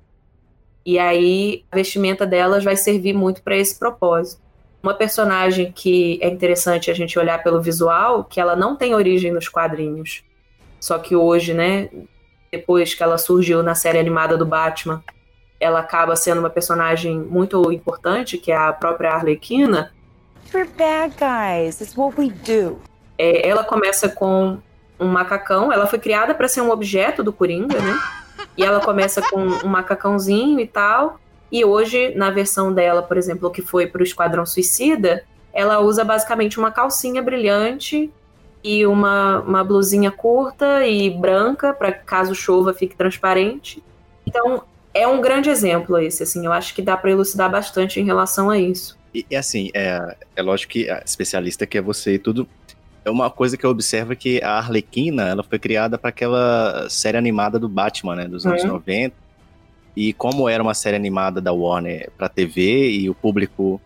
E 0.86 0.98
aí 0.98 1.66
a 1.70 1.76
vestimenta 1.76 2.26
delas 2.26 2.64
vai 2.64 2.78
servir 2.78 3.14
muito 3.14 3.44
para 3.44 3.58
esse 3.58 3.78
propósito. 3.78 4.42
Uma 4.82 4.94
personagem 4.94 5.70
que 5.70 6.18
é 6.22 6.30
interessante 6.30 6.90
a 6.90 6.94
gente 6.94 7.20
olhar 7.20 7.44
pelo 7.44 7.62
visual, 7.62 8.24
que 8.24 8.40
ela 8.40 8.56
não 8.56 8.76
tem 8.76 8.96
origem 8.96 9.34
nos 9.34 9.50
quadrinhos. 9.50 10.24
Só 10.80 10.98
que 10.98 11.14
hoje, 11.14 11.54
né, 11.54 11.90
depois 12.50 12.94
que 12.94 13.04
ela 13.04 13.18
surgiu 13.18 13.62
na 13.62 13.76
série 13.76 14.00
animada 14.00 14.38
do 14.38 14.46
Batman, 14.46 15.04
ela 15.60 15.80
acaba 15.80 16.16
sendo 16.16 16.40
uma 16.40 16.50
personagem 16.50 17.20
muito 17.20 17.72
importante, 17.72 18.38
que 18.38 18.52
é 18.52 18.58
a 18.58 18.72
própria 18.72 19.12
Arlequina. 19.12 19.92
We're 20.54 20.70
bad 20.78 21.16
guys. 21.18 21.82
It's 21.82 21.98
what 21.98 22.20
we 22.20 22.30
do. 22.30 22.80
É, 23.18 23.48
ela 23.48 23.64
começa 23.64 24.08
com 24.08 24.60
um 25.00 25.08
macacão. 25.08 25.72
Ela 25.72 25.88
foi 25.88 26.00
criada 26.00 26.34
para 26.34 26.48
ser 26.48 26.62
um 26.62 26.70
objeto 26.70 27.24
do 27.24 27.34
Coringa, 27.34 27.80
né? 27.80 28.00
E 28.56 28.64
ela 28.64 28.80
começa 28.80 29.22
com 29.22 29.40
um 29.42 29.68
macacãozinho 29.68 30.60
e 30.60 30.68
tal. 30.68 31.20
E 31.52 31.64
hoje, 31.64 32.14
na 32.16 32.30
versão 32.30 32.74
dela, 32.74 33.02
por 33.02 33.18
exemplo, 33.18 33.50
que 33.50 33.62
foi 33.62 33.88
para 33.88 34.02
o 34.02 34.04
Esquadrão 34.04 34.46
Suicida, 34.46 35.24
ela 35.54 35.80
usa 35.80 36.04
basicamente 36.04 36.60
uma 36.60 36.72
calcinha 36.72 37.22
brilhante 37.22 38.12
e 38.64 38.86
uma, 38.86 39.40
uma 39.40 39.64
blusinha 39.64 40.12
curta 40.12 40.86
e 40.86 41.10
branca, 41.10 41.74
para 41.74 41.92
caso 41.92 42.36
chova 42.36 42.74
fique 42.74 42.96
transparente. 42.96 43.84
Então, 44.26 44.64
é 44.98 45.08
um 45.08 45.22
grande 45.22 45.50
exemplo 45.50 45.98
esse, 45.98 46.24
assim, 46.24 46.46
eu 46.46 46.52
acho 46.52 46.74
que 46.74 46.82
dá 46.82 46.98
para 46.98 47.12
elucidar 47.12 47.50
bastante 47.50 48.00
em 48.00 48.04
relação 48.04 48.50
a 48.50 48.58
isso. 48.58 48.98
E, 49.14 49.26
e 49.30 49.36
assim, 49.36 49.70
é, 49.74 50.16
é 50.36 50.42
lógico 50.42 50.74
que 50.74 50.90
a 50.90 51.02
especialista 51.06 51.66
que 51.66 51.78
é 51.78 51.82
você 51.82 52.16
e 52.16 52.20
tudo, 52.20 52.48
é 53.06 53.10
uma 53.10 53.30
coisa 53.30 53.56
que 53.56 53.66
eu 53.66 53.70
observo 53.70 54.16
que 54.16 54.42
a 54.44 54.58
Arlequina, 54.58 55.24
ela 55.30 55.44
foi 55.44 55.58
criada 55.58 55.98
para 55.98 56.10
aquela 56.10 56.90
série 56.90 57.18
animada 57.18 57.58
do 57.58 57.70
Batman, 57.70 58.16
né, 58.16 58.28
dos 58.28 58.46
anos 58.46 58.64
uhum. 58.64 58.74
90. 58.74 59.16
E 59.96 60.14
como 60.14 60.48
era 60.48 60.62
uma 60.62 60.74
série 60.74 60.96
animada 60.96 61.42
da 61.42 61.52
Warner 61.52 62.12
para 62.18 62.30
TV 62.30 62.92
e 62.92 63.10
o 63.10 63.16
público 63.16 63.82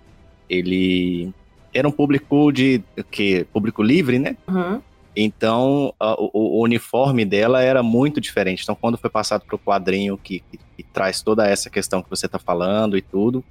ele 0.49 1.31
era 1.73 1.87
um 1.87 1.91
público 1.91 2.51
de 2.51 2.83
que 3.09 3.45
público 3.53 3.81
livre, 3.81 4.19
né? 4.19 4.35
Uhum. 4.47 4.81
Então 5.15 5.93
a, 5.99 6.13
o, 6.19 6.31
o, 6.33 6.63
uniforme 6.63 7.25
dela 7.25 7.61
era 7.61 7.83
muito 7.83 8.21
diferente. 8.21 8.63
Então 8.63 8.75
quando 8.75 8.97
foi 8.97 9.09
passado 9.09 9.43
para 9.45 9.55
o 9.55 9.59
quadrinho 9.59 10.17
que, 10.17 10.39
que, 10.51 10.59
que, 10.77 10.83
traz 10.83 11.21
toda 11.21 11.47
essa 11.47 11.69
questão 11.69 12.01
que 12.01 12.09
você 12.09 12.25
está 12.25 12.39
falando 12.39 12.97
e 12.97 13.01
tudo, 13.01 13.43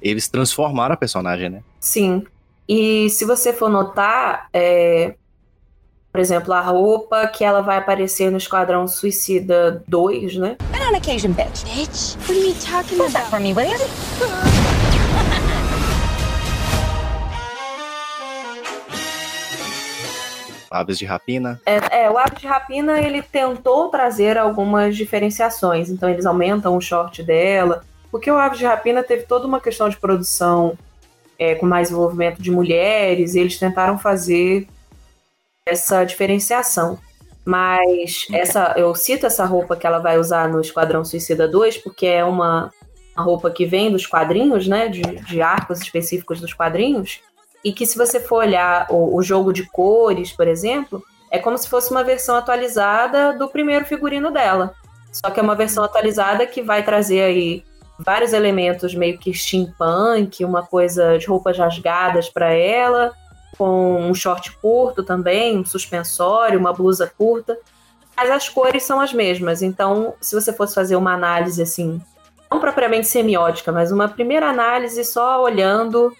eles 0.00 0.28
transformaram 0.28 0.94
a 0.94 0.96
personagem, 0.96 1.48
né? 1.48 1.62
Sim. 1.80 2.24
E 2.68 3.08
se 3.10 3.24
você 3.24 3.52
for 3.52 3.70
notar, 3.70 4.48
é, 4.52 5.14
por 6.12 6.20
exemplo, 6.20 6.52
a 6.52 6.60
roupa 6.60 7.26
que 7.26 7.44
ela 7.44 7.60
vai 7.62 7.78
aparecer 7.78 8.30
no 8.30 8.38
Esquadrão 8.38 8.86
Suicida 8.86 9.82
2, 9.88 10.36
né? 10.36 10.56
And 10.72 10.90
on 10.90 10.96
occasion, 10.96 11.32
bitch. 11.32 11.64
Bitch? 11.64 12.16
What 12.28 12.32
are 12.32 12.48
you 12.48 12.54
talking 12.54 13.00
about? 13.00 13.12
that 13.12 13.30
for 13.30 13.40
me, 13.40 13.52
will 13.52 13.66
you? 13.66 14.77
Aves 20.70 20.98
de 20.98 21.04
Rapina. 21.04 21.60
É, 21.64 22.04
é, 22.04 22.10
o 22.10 22.18
Aves 22.18 22.40
de 22.40 22.46
Rapina 22.46 23.00
ele 23.00 23.22
tentou 23.22 23.88
trazer 23.88 24.36
algumas 24.36 24.96
diferenciações. 24.96 25.88
Então 25.90 26.08
eles 26.08 26.26
aumentam 26.26 26.76
o 26.76 26.80
short 26.80 27.22
dela. 27.22 27.82
Porque 28.10 28.30
o 28.30 28.38
Aves 28.38 28.58
de 28.58 28.66
Rapina 28.66 29.02
teve 29.02 29.24
toda 29.24 29.46
uma 29.46 29.60
questão 29.60 29.88
de 29.88 29.96
produção 29.96 30.76
é, 31.38 31.54
com 31.54 31.66
mais 31.66 31.90
envolvimento 31.90 32.42
de 32.42 32.50
mulheres, 32.50 33.34
e 33.34 33.40
eles 33.40 33.58
tentaram 33.58 33.98
fazer 33.98 34.66
essa 35.64 36.04
diferenciação. 36.04 36.98
Mas 37.44 38.26
essa, 38.32 38.74
eu 38.76 38.94
cito 38.94 39.24
essa 39.24 39.44
roupa 39.46 39.76
que 39.76 39.86
ela 39.86 39.98
vai 39.98 40.18
usar 40.18 40.48
no 40.48 40.60
Esquadrão 40.60 41.04
Suicida 41.04 41.46
2, 41.46 41.78
porque 41.78 42.06
é 42.06 42.24
uma, 42.24 42.70
uma 43.16 43.24
roupa 43.24 43.50
que 43.50 43.64
vem 43.64 43.90
dos 43.90 44.06
quadrinhos, 44.06 44.66
né? 44.66 44.88
De, 44.88 45.00
de 45.00 45.40
arcos 45.40 45.80
específicos 45.80 46.40
dos 46.40 46.52
quadrinhos. 46.52 47.20
E 47.64 47.72
que 47.72 47.86
se 47.86 47.98
você 47.98 48.20
for 48.20 48.38
olhar 48.38 48.86
o, 48.90 49.16
o 49.16 49.22
jogo 49.22 49.52
de 49.52 49.66
cores, 49.68 50.32
por 50.32 50.46
exemplo, 50.46 51.02
é 51.30 51.38
como 51.38 51.58
se 51.58 51.68
fosse 51.68 51.90
uma 51.90 52.04
versão 52.04 52.36
atualizada 52.36 53.36
do 53.36 53.48
primeiro 53.48 53.84
figurino 53.84 54.30
dela. 54.30 54.74
Só 55.12 55.30
que 55.30 55.40
é 55.40 55.42
uma 55.42 55.54
versão 55.54 55.84
atualizada 55.84 56.46
que 56.46 56.62
vai 56.62 56.82
trazer 56.82 57.22
aí 57.22 57.64
vários 57.98 58.32
elementos 58.32 58.94
meio 58.94 59.18
que 59.18 59.34
steampunk, 59.34 60.44
uma 60.44 60.62
coisa 60.62 61.18
de 61.18 61.26
roupas 61.26 61.58
rasgadas 61.58 62.28
para 62.28 62.52
ela, 62.52 63.12
com 63.56 64.00
um 64.00 64.14
short 64.14 64.56
curto 64.58 65.02
também, 65.02 65.58
um 65.58 65.64
suspensório, 65.64 66.58
uma 66.58 66.72
blusa 66.72 67.12
curta. 67.18 67.58
Mas 68.16 68.30
as 68.30 68.48
cores 68.48 68.82
são 68.82 69.00
as 69.00 69.12
mesmas. 69.12 69.62
Então, 69.62 70.14
se 70.20 70.34
você 70.34 70.52
fosse 70.52 70.74
fazer 70.74 70.96
uma 70.96 71.14
análise 71.14 71.60
assim, 71.60 72.00
não 72.50 72.60
propriamente 72.60 73.06
semiótica, 73.06 73.72
mas 73.72 73.92
uma 73.92 74.08
primeira 74.08 74.48
análise 74.48 75.04
só 75.04 75.42
olhando 75.42 76.12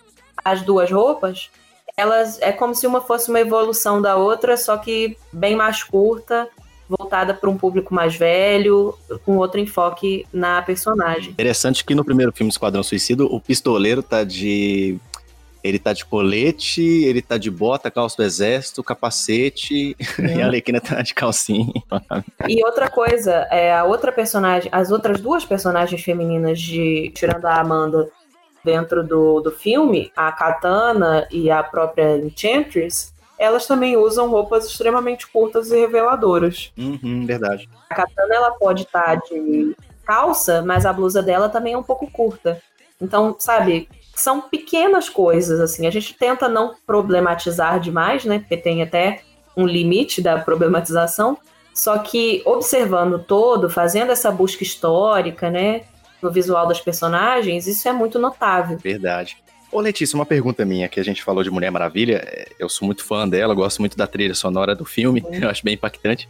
as 0.44 0.62
duas 0.62 0.90
roupas, 0.90 1.50
elas 1.96 2.40
é 2.40 2.52
como 2.52 2.74
se 2.74 2.86
uma 2.86 3.00
fosse 3.00 3.28
uma 3.28 3.40
evolução 3.40 4.00
da 4.00 4.16
outra, 4.16 4.56
só 4.56 4.76
que 4.76 5.16
bem 5.32 5.56
mais 5.56 5.82
curta 5.82 6.48
voltada 6.88 7.34
para 7.34 7.50
um 7.50 7.58
público 7.58 7.92
mais 7.92 8.16
velho, 8.16 8.96
com 9.24 9.36
outro 9.36 9.60
enfoque 9.60 10.26
na 10.32 10.62
personagem. 10.62 11.32
Interessante 11.32 11.84
que 11.84 11.94
no 11.94 12.04
primeiro 12.04 12.32
filme 12.32 12.50
Esquadrão 12.50 12.82
Suicida, 12.82 13.24
o 13.24 13.38
pistoleiro 13.38 14.02
tá 14.02 14.24
de 14.24 14.98
ele 15.62 15.78
tá 15.78 15.92
de 15.92 16.04
colete, 16.04 16.80
ele 16.80 17.20
tá 17.20 17.36
de 17.36 17.50
bota, 17.50 17.90
calça 17.90 18.16
do 18.16 18.22
exército, 18.22 18.82
capacete, 18.82 19.96
e 20.18 20.40
a 20.40 20.46
Alequina 20.46 20.80
tá 20.80 21.02
de 21.02 21.12
calcinha. 21.12 21.72
e 22.48 22.64
outra 22.64 22.88
coisa, 22.88 23.46
é, 23.50 23.74
a 23.76 23.84
outra 23.84 24.12
personagem, 24.12 24.70
as 24.72 24.90
outras 24.90 25.20
duas 25.20 25.44
personagens 25.44 26.00
femininas 26.00 26.60
de 26.60 27.12
tirando 27.14 27.44
a 27.44 27.60
Amanda 27.60 28.08
dentro 28.68 29.02
do, 29.02 29.40
do 29.40 29.50
filme, 29.50 30.12
a 30.14 30.30
Katana 30.30 31.26
e 31.30 31.50
a 31.50 31.62
própria 31.62 32.18
Enchantress, 32.18 33.14
elas 33.38 33.66
também 33.66 33.96
usam 33.96 34.28
roupas 34.28 34.66
extremamente 34.66 35.26
curtas 35.26 35.72
e 35.72 35.78
reveladoras. 35.78 36.70
Uhum, 36.76 37.24
verdade. 37.24 37.66
A 37.88 37.94
katana 37.94 38.34
ela 38.34 38.50
pode 38.50 38.82
estar 38.82 39.04
tá 39.04 39.14
de 39.14 39.74
calça, 40.04 40.60
mas 40.60 40.84
a 40.84 40.92
blusa 40.92 41.22
dela 41.22 41.48
também 41.48 41.72
é 41.72 41.78
um 41.78 41.82
pouco 41.82 42.10
curta. 42.10 42.60
Então, 43.00 43.34
sabe, 43.38 43.88
são 44.14 44.42
pequenas 44.42 45.08
coisas, 45.08 45.60
assim. 45.60 45.86
A 45.86 45.90
gente 45.90 46.12
tenta 46.14 46.46
não 46.46 46.74
problematizar 46.86 47.80
demais, 47.80 48.26
né? 48.26 48.40
Porque 48.40 48.56
tem 48.56 48.82
até 48.82 49.22
um 49.56 49.66
limite 49.66 50.20
da 50.20 50.38
problematização. 50.40 51.38
Só 51.72 51.96
que 51.98 52.42
observando 52.44 53.18
todo, 53.18 53.70
fazendo 53.70 54.12
essa 54.12 54.30
busca 54.30 54.62
histórica, 54.62 55.48
né? 55.48 55.84
No 56.20 56.32
visual 56.32 56.66
das 56.66 56.80
personagens, 56.80 57.66
isso 57.66 57.88
é 57.88 57.92
muito 57.92 58.18
notável. 58.18 58.76
Verdade. 58.78 59.36
Ô 59.70 59.80
Letícia, 59.80 60.16
uma 60.16 60.26
pergunta 60.26 60.64
minha, 60.64 60.88
que 60.88 60.98
a 60.98 61.02
gente 61.04 61.22
falou 61.22 61.44
de 61.44 61.50
Mulher 61.50 61.70
Maravilha, 61.70 62.22
é, 62.26 62.48
eu 62.58 62.68
sou 62.68 62.86
muito 62.86 63.04
fã 63.04 63.28
dela, 63.28 63.54
gosto 63.54 63.80
muito 63.80 63.96
da 63.96 64.06
trilha 64.06 64.34
sonora 64.34 64.74
do 64.74 64.84
filme, 64.84 65.20
uhum. 65.20 65.34
eu 65.34 65.50
acho 65.50 65.62
bem 65.62 65.74
impactante. 65.74 66.28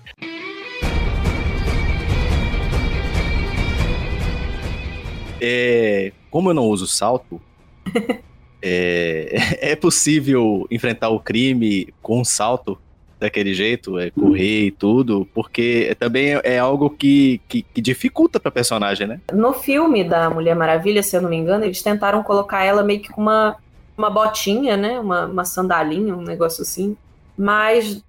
É, 5.41 6.13
como 6.31 6.51
eu 6.51 6.55
não 6.55 6.65
uso 6.65 6.87
salto, 6.87 7.41
é, 8.61 9.37
é 9.73 9.77
possível 9.77 10.67
enfrentar 10.71 11.09
o 11.11 11.21
crime 11.21 11.95
com 12.03 12.21
um 12.21 12.25
salto? 12.25 12.79
Daquele 13.19 13.53
jeito, 13.53 13.99
é 13.99 14.11
correr 14.11 14.67
e 14.67 14.71
tudo, 14.71 15.29
porque 15.35 15.97
também 15.99 16.41
é 16.45 16.59
algo 16.59 16.91
que, 16.91 17.41
que, 17.49 17.63
que 17.63 17.81
dificulta 17.81 18.39
pra 18.39 18.51
personagem, 18.51 19.07
né? 19.07 19.21
No 19.33 19.53
filme 19.53 20.05
da 20.05 20.31
Mulher 20.31 20.55
Maravilha, 20.55 21.03
se 21.03 21.17
eu 21.17 21.23
não 21.23 21.29
me 21.29 21.37
engano, 21.37 21.65
eles 21.65 21.83
tentaram 21.83 22.23
colocar 22.23 22.65
ela 22.65 22.83
meio 22.83 23.01
que 23.01 23.11
com 23.11 23.21
uma, 23.21 23.57
uma 23.97 24.11
botinha, 24.11 24.77
né? 24.77 25.01
Uma, 25.01 25.27
uma 25.27 25.45
sandalinha, 25.45 26.15
um 26.15 26.23
negócio 26.23 26.63
assim. 26.63 26.97
Mas 27.37 28.03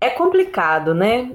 é 0.00 0.10
complicado, 0.10 0.94
né? 0.94 1.32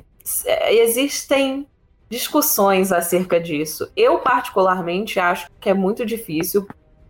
Existem 0.70 1.66
discussões 2.10 2.92
acerca 2.92 3.40
disso. 3.40 3.92
Eu, 3.96 4.20
particularmente, 4.20 5.20
acho 5.20 5.48
que 5.60 5.70
é 5.70 5.74
muito 5.74 6.06
difícil, 6.06 6.68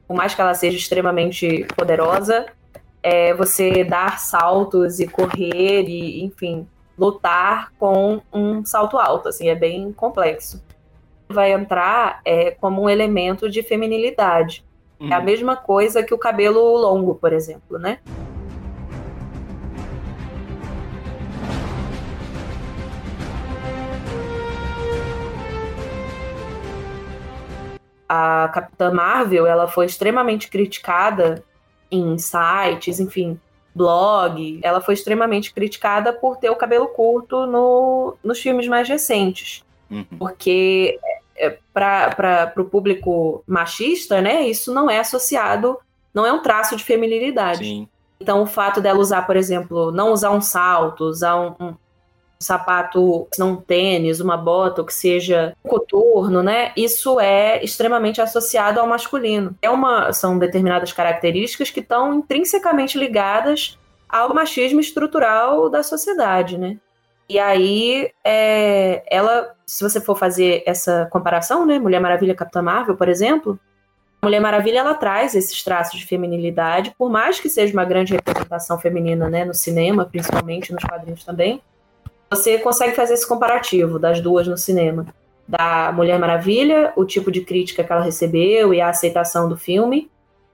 por 0.07 0.15
mais 0.15 0.35
que 0.35 0.41
ela 0.41 0.53
seja 0.53 0.77
extremamente 0.77 1.65
poderosa, 1.75 2.45
é 3.01 3.33
você 3.33 3.83
dar 3.83 4.19
saltos 4.19 4.99
e 4.99 5.07
correr 5.07 5.83
e, 5.88 6.23
enfim, 6.23 6.67
lutar 6.97 7.71
com 7.79 8.21
um 8.33 8.65
salto 8.65 8.97
alto, 8.97 9.29
assim, 9.29 9.49
é 9.49 9.55
bem 9.55 9.91
complexo. 9.93 10.62
vai 11.29 11.51
entrar 11.51 12.21
é, 12.25 12.51
como 12.51 12.81
um 12.81 12.89
elemento 12.89 13.49
de 13.49 13.62
feminilidade. 13.62 14.65
Uhum. 14.99 15.12
É 15.12 15.15
a 15.15 15.19
uhum. 15.19 15.25
mesma 15.25 15.55
coisa 15.55 16.03
que 16.03 16.13
o 16.13 16.17
cabelo 16.17 16.59
longo, 16.77 17.15
por 17.15 17.31
exemplo, 17.31 17.77
né? 17.77 17.99
a 28.09 28.49
Capitã 28.51 28.91
Marvel 28.91 29.45
ela 29.45 29.67
foi 29.67 29.85
extremamente 29.85 30.49
criticada 30.49 31.43
em 31.91 32.17
sites, 32.17 32.99
enfim, 32.99 33.39
blog. 33.73 34.60
Ela 34.63 34.82
foi 34.82 34.93
extremamente 34.93 35.54
criticada 35.54 36.13
por 36.13 36.38
ter 36.38 36.49
o 36.49 36.56
cabelo 36.56 36.88
curto 36.88 37.45
no, 37.45 38.15
nos 38.23 38.39
filmes 38.39 38.67
mais 38.67 38.88
recentes. 38.88 39.63
Uhum. 39.89 40.06
Porque 40.17 40.99
é, 41.36 41.58
para 41.73 42.54
o 42.58 42.65
público 42.65 43.43
machista, 43.47 44.21
né, 44.21 44.47
isso 44.47 44.73
não 44.73 44.89
é 44.89 44.99
associado, 44.99 45.78
não 46.13 46.25
é 46.25 46.34
um 46.34 46.41
traço 46.41 46.75
de 46.75 46.84
feminilidade. 46.84 47.65
Sim. 47.65 47.88
Então, 48.19 48.43
o 48.43 48.45
fato 48.45 48.82
dela 48.82 48.99
usar, 48.99 49.21
por 49.21 49.38
exemplo, 49.38 49.91
não 49.91 50.12
usar 50.12 50.32
um 50.32 50.41
salto, 50.41 51.06
usar 51.06 51.39
um, 51.39 51.56
um, 51.60 51.75
sapato, 52.41 53.28
não 53.38 53.52
um 53.52 53.56
tênis, 53.58 54.21
uma 54.21 54.38
bota, 54.38 54.82
ou 54.82 54.88
que 54.88 54.93
seja 54.93 55.54
um 55.63 55.69
coturno, 55.69 56.41
né? 56.41 56.71
Isso 56.75 57.19
é 57.19 57.62
extremamente 57.63 58.21
associado 58.21 58.80
ao 58.80 58.88
masculino. 58.88 59.56
É 59.62 59.69
uma, 59.69 60.13
são 60.13 60.39
determinadas 60.39 60.93
características 60.93 61.69
que 61.69 61.82
estão 61.82 62.13
intrinsecamente 62.13 62.97
ligadas 62.97 63.78
ao 64.08 64.34
machismo 64.34 64.80
estrutural 64.80 65.69
da 65.69 65.84
sociedade, 65.84 66.58
né? 66.58 66.78
E 67.28 67.38
aí, 67.38 68.10
é, 68.23 69.04
ela, 69.08 69.54
se 69.65 69.84
você 69.84 70.02
for 70.02 70.17
fazer 70.17 70.63
essa 70.65 71.08
comparação, 71.12 71.65
né, 71.65 71.78
Mulher 71.78 71.99
Maravilha, 71.99 72.34
Capitã 72.34 72.62
Marvel, 72.62 72.95
por 72.95 73.08
exemplo, 73.08 73.60
Mulher 74.23 74.39
Maravilha 74.39 74.80
ela 74.80 74.95
traz 74.95 75.36
esses 75.36 75.62
traços 75.62 75.99
de 75.99 76.08
feminilidade, 76.08 76.93
por 76.97 77.10
mais 77.10 77.39
que 77.39 77.49
seja 77.49 77.71
uma 77.73 77.86
grande 77.86 78.13
representação 78.13 78.80
feminina, 78.80 79.30
né, 79.30 79.45
no 79.45 79.54
cinema, 79.54 80.06
principalmente 80.06 80.73
nos 80.73 80.84
quadrinhos 80.84 81.23
também 81.23 81.62
você 82.29 82.59
consegue 82.59 82.95
fazer 82.95 83.15
esse 83.15 83.27
comparativo 83.27 83.97
das 83.97 84.21
duas 84.21 84.47
no 84.47 84.57
cinema. 84.57 85.07
Da 85.47 85.91
Mulher 85.91 86.19
Maravilha, 86.19 86.93
o 86.95 87.03
tipo 87.03 87.31
de 87.31 87.41
crítica 87.41 87.83
que 87.83 87.91
ela 87.91 88.03
recebeu 88.03 88.73
e 88.73 88.79
a 88.79 88.89
aceitação 88.89 89.49
do 89.49 89.57
filme, 89.57 90.09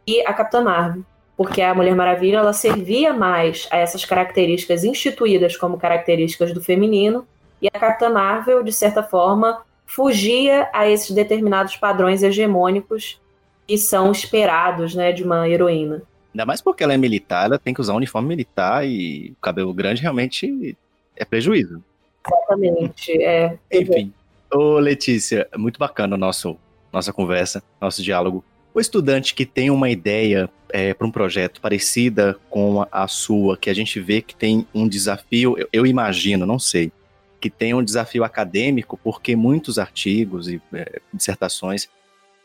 e 0.07 0.21
a 0.25 0.33
Capitã 0.33 0.63
Marvel. 0.63 1.03
Porque 1.35 1.61
a 1.61 1.75
Mulher 1.75 1.95
Maravilha 1.95 2.38
ela 2.38 2.53
servia 2.53 3.13
mais 3.13 3.67
a 3.71 3.77
essas 3.77 4.05
características 4.05 4.85
instituídas 4.85 5.57
como 5.57 5.77
características 5.77 6.53
do 6.53 6.63
feminino, 6.63 7.27
e 7.61 7.67
a 7.67 7.79
Capitã 7.79 8.09
Marvel, 8.09 8.63
de 8.63 8.71
certa 8.71 9.03
forma, 9.03 9.61
fugia 9.85 10.69
a 10.73 10.89
esses 10.89 11.11
determinados 11.11 11.75
padrões 11.75 12.23
hegemônicos 12.23 13.19
que 13.67 13.77
são 13.77 14.11
esperados 14.11 14.95
né, 14.95 15.11
de 15.11 15.23
uma 15.23 15.47
heroína. 15.49 16.03
Ainda 16.33 16.45
mais 16.45 16.61
porque 16.61 16.83
ela 16.83 16.93
é 16.93 16.97
militar, 16.97 17.45
ela 17.45 17.59
tem 17.59 17.73
que 17.73 17.81
usar 17.81 17.93
um 17.93 17.97
uniforme 17.97 18.27
militar 18.27 18.85
e 18.85 19.31
o 19.31 19.41
cabelo 19.41 19.73
grande 19.73 20.01
realmente 20.01 20.77
é 21.15 21.25
prejuízo. 21.25 21.84
Exatamente, 22.28 23.12
é. 23.21 23.58
Enfim. 23.71 24.13
Ô, 24.54 24.80
Letícia, 24.80 25.47
muito 25.58 25.80
bacana 25.80 26.15
o 26.15 26.17
nosso, 26.17 26.58
nossa 26.91 27.12
conversa, 27.12 27.63
nosso 27.80 28.01
diálogo. 28.01 28.43
O 28.73 28.80
estudante 28.80 29.34
que 29.34 29.45
tem 29.45 29.69
uma 29.69 29.89
ideia 29.89 30.49
é, 30.69 30.93
para 30.93 31.08
um 31.08 31.12
projeto 31.12 31.62
parecida 31.62 32.38
com 32.49 32.82
a, 32.82 32.88
a, 32.91 33.08
sua, 33.08 33.58
que 33.58 33.69
a 33.69 33.73
gente 33.73 33.99
vê 33.99 34.21
que 34.21 34.36
tem 34.36 34.67
um 34.73 34.88
desafio, 34.88 35.58
eu, 35.58 35.69
eu, 35.71 35.86
imagino, 35.86 36.45
não 36.45 36.60
sei, 36.60 36.91
que 37.39 37.49
tem 37.49 37.73
um 37.73 37.84
desafio 37.84 38.23
acadêmico, 38.23 38.99
porque 39.01 39.36
muitos 39.36 39.80
artigos 39.80 40.49
e 40.49 40.62
é, 40.73 40.99
dissertações 41.13 41.88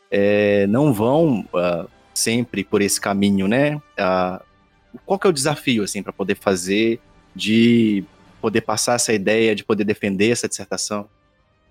é, 0.09 0.65
não 0.67 0.93
vão 0.93 1.41
uh, 1.53 1.89
sempre 2.13 2.63
por 2.63 2.81
esse 2.81 2.99
caminho, 2.99 3.47
né? 3.47 3.75
Uh, 3.75 4.43
qual 5.05 5.17
que 5.17 5.27
é 5.27 5.29
o 5.29 5.33
desafio, 5.33 5.83
assim, 5.83 6.03
para 6.03 6.13
poder 6.13 6.35
fazer 6.35 6.99
de 7.35 8.03
poder 8.41 8.61
passar 8.61 8.95
essa 8.95 9.13
ideia, 9.13 9.55
de 9.55 9.63
poder 9.63 9.83
defender 9.83 10.31
essa 10.31 10.49
dissertação? 10.49 11.07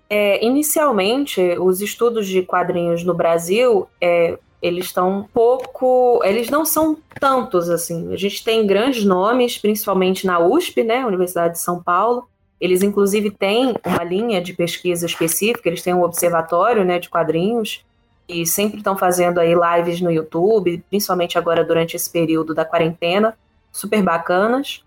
É, 0.09 0.43
inicialmente, 0.43 1.41
os 1.59 1.81
estudos 1.81 2.27
de 2.27 2.41
quadrinhos 2.41 3.03
no 3.03 3.13
Brasil, 3.13 3.87
é, 4.01 4.37
eles 4.61 4.85
estão 4.85 5.19
um 5.19 5.23
pouco. 5.23 6.21
Eles 6.23 6.49
não 6.49 6.65
são 6.65 6.97
tantos 7.19 7.69
assim. 7.69 8.13
A 8.13 8.17
gente 8.17 8.43
tem 8.43 8.65
grandes 8.67 9.03
nomes, 9.03 9.57
principalmente 9.57 10.25
na 10.27 10.39
USP, 10.39 10.83
né, 10.83 11.05
Universidade 11.05 11.53
de 11.53 11.59
São 11.59 11.81
Paulo. 11.81 12.27
Eles, 12.59 12.83
inclusive, 12.83 13.31
têm 13.31 13.73
uma 13.83 14.03
linha 14.03 14.39
de 14.39 14.53
pesquisa 14.53 15.05
específica, 15.05 15.67
eles 15.67 15.81
têm 15.81 15.95
um 15.95 16.03
observatório 16.03 16.85
né, 16.85 16.99
de 16.99 17.09
quadrinhos 17.09 17.83
e 18.29 18.45
sempre 18.45 18.77
estão 18.77 18.95
fazendo 18.95 19.39
aí 19.39 19.53
lives 19.53 19.99
no 19.99 20.11
YouTube, 20.11 20.83
principalmente 20.89 21.37
agora 21.37 21.65
durante 21.65 21.95
esse 21.95 22.09
período 22.09 22.53
da 22.53 22.63
quarentena, 22.63 23.35
super 23.71 24.03
bacanas. 24.03 24.83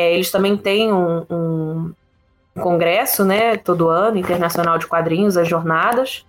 É, 0.00 0.14
eles 0.14 0.30
também 0.30 0.56
têm 0.56 0.90
um, 0.90 1.26
um, 1.30 1.92
congresso, 2.58 3.22
né, 3.22 3.58
todo 3.58 3.90
ano, 3.90 4.16
internacional 4.16 4.78
de 4.78 4.86
quadrinhos, 4.86 5.36
as 5.36 5.46
jornadas. 5.46 6.24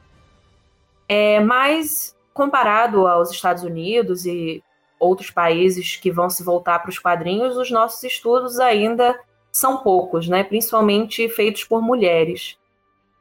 É, 1.07 1.39
mas 1.39 2.13
comparado 2.33 3.07
aos 3.07 3.31
Estados 3.31 3.63
Unidos 3.63 4.25
e 4.25 4.61
outros 4.99 5.31
países 5.31 5.95
que 5.95 6.11
vão 6.11 6.29
se 6.29 6.43
voltar 6.43 6.79
para 6.79 6.89
os 6.89 6.99
quadrinhos, 6.99 7.55
os 7.55 7.71
nossos 7.71 8.03
estudos 8.03 8.59
ainda 8.59 9.17
são 9.53 9.77
poucos, 9.77 10.27
né, 10.27 10.43
principalmente 10.43 11.29
feitos 11.29 11.63
por 11.63 11.81
mulheres. 11.81 12.57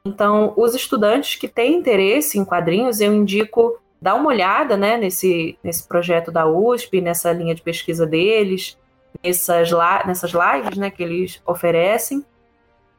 Então, 0.05 0.53
os 0.57 0.75
estudantes 0.75 1.35
que 1.35 1.47
têm 1.47 1.75
interesse 1.75 2.37
em 2.37 2.43
quadrinhos, 2.43 2.99
eu 2.99 3.13
indico 3.13 3.79
dar 4.01 4.15
uma 4.15 4.27
olhada 4.27 4.75
né, 4.75 4.97
nesse, 4.97 5.57
nesse 5.63 5.87
projeto 5.87 6.29
da 6.29 6.45
USP, 6.45 6.99
nessa 6.99 7.31
linha 7.31 7.55
de 7.55 7.61
pesquisa 7.61 8.05
deles, 8.05 8.77
nessas, 9.23 9.71
nessas 10.05 10.31
lives 10.31 10.77
né, 10.77 10.89
que 10.89 11.03
eles 11.03 11.41
oferecem. 11.45 12.25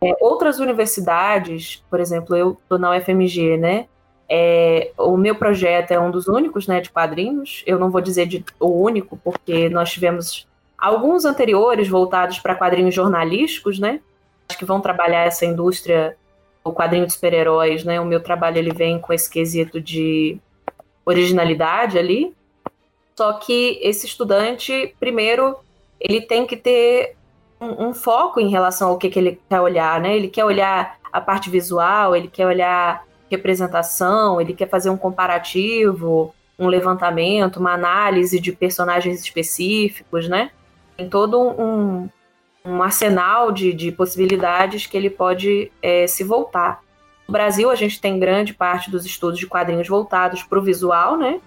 É, 0.03 0.17
outras 0.21 0.59
universidades, 0.59 1.85
por 1.89 2.01
exemplo, 2.01 2.35
eu 2.35 2.59
estou 2.63 2.79
na 2.79 2.91
UFMG, 2.97 3.57
né? 3.57 3.87
É, 4.29 4.93
o 4.97 5.17
meu 5.17 5.35
projeto 5.35 5.91
é 5.91 6.01
um 6.01 6.11
dos 6.11 6.27
únicos 6.27 6.67
né, 6.67 6.81
de 6.81 6.91
quadrinhos. 6.91 7.63
Eu 7.67 7.79
não 7.79 7.91
vou 7.91 8.01
dizer 8.01 8.27
de, 8.27 8.45
o 8.59 8.69
único, 8.69 9.17
porque 9.17 9.69
nós 9.69 9.93
tivemos 9.93 10.49
alguns 10.77 11.25
anteriores 11.25 11.89
voltados 11.89 12.39
para 12.41 12.55
quadrinhos 12.55 12.95
jornalísticos, 12.95 13.79
né? 13.79 14.01
Que 14.59 14.65
vão 14.65 14.81
trabalhar 14.81 15.27
essa 15.27 15.47
indústria, 15.47 16.17
o 16.65 16.73
quadrinho 16.73 17.07
de 17.07 17.13
super-heróis, 17.13 17.85
né? 17.85 18.01
O 18.01 18.05
meu 18.05 18.21
trabalho 18.21 18.59
ele 18.59 18.73
vem 18.73 18.99
com 18.99 19.13
esse 19.13 19.31
quesito 19.31 19.81
de 19.81 20.39
originalidade 21.05 21.99
ali. 21.99 22.35
Só 23.17 23.35
que 23.35 23.79
esse 23.83 24.07
estudante, 24.07 24.97
primeiro, 24.99 25.57
ele 26.03 26.21
tem 26.21 26.47
que 26.47 26.57
ter 26.57 27.15
um, 27.61 27.89
um, 27.89 27.95
foco 27.95 28.41
em 28.41 28.51
relação 28.51 28.91
ao 28.91 28.99
que, 28.99 29.09
que 29.09 29.19
ele 29.19 29.41
quer 29.49 29.61
olhar, 29.61 30.01
né? 30.01 30.17
Ele 30.17 30.29
quer 30.29 30.45
olhar 30.45 30.97
a 31.13 31.21
parte 31.21 31.49
visual, 31.49 32.17
ele 32.17 32.27
quer 32.27 32.47
olhar 32.47 33.05
representação, 33.31 34.41
ele 34.41 34.53
quer 34.53 34.69
fazer 34.69 34.91
um 34.91 34.97
comparativo, 34.97 36.35
um 36.59 36.67
levantamento, 36.67 37.59
uma 37.59 37.73
análise 37.73 38.41
de 38.41 38.53
personagens 38.53 39.21
específicos, 39.21 40.29
né? 40.29 40.51
Tem 40.97 41.09
todo 41.09 41.41
um, 41.41 42.09
um 42.65 42.83
arsenal 42.83 43.53
de, 43.53 43.73
de 43.73 43.93
possibilidades 43.93 44.87
que 44.87 44.97
ele 44.97 45.09
pode 45.09 45.71
é, 45.81 46.07
se 46.09 46.25
voltar. 46.25 46.83
No 47.29 47.33
Brasil, 47.33 47.71
a 47.71 47.77
gente 47.77 48.01
tem 48.01 48.19
grande 48.19 48.53
parte 48.53 48.91
dos 48.91 49.07
estudos 49.07 49.39
de 49.39 49.47
quadrinhos 49.47 49.89
voltados 49.89 50.43
para 50.43 50.59
o 50.59 50.63
visual, 50.63 51.17
né? 51.17 51.41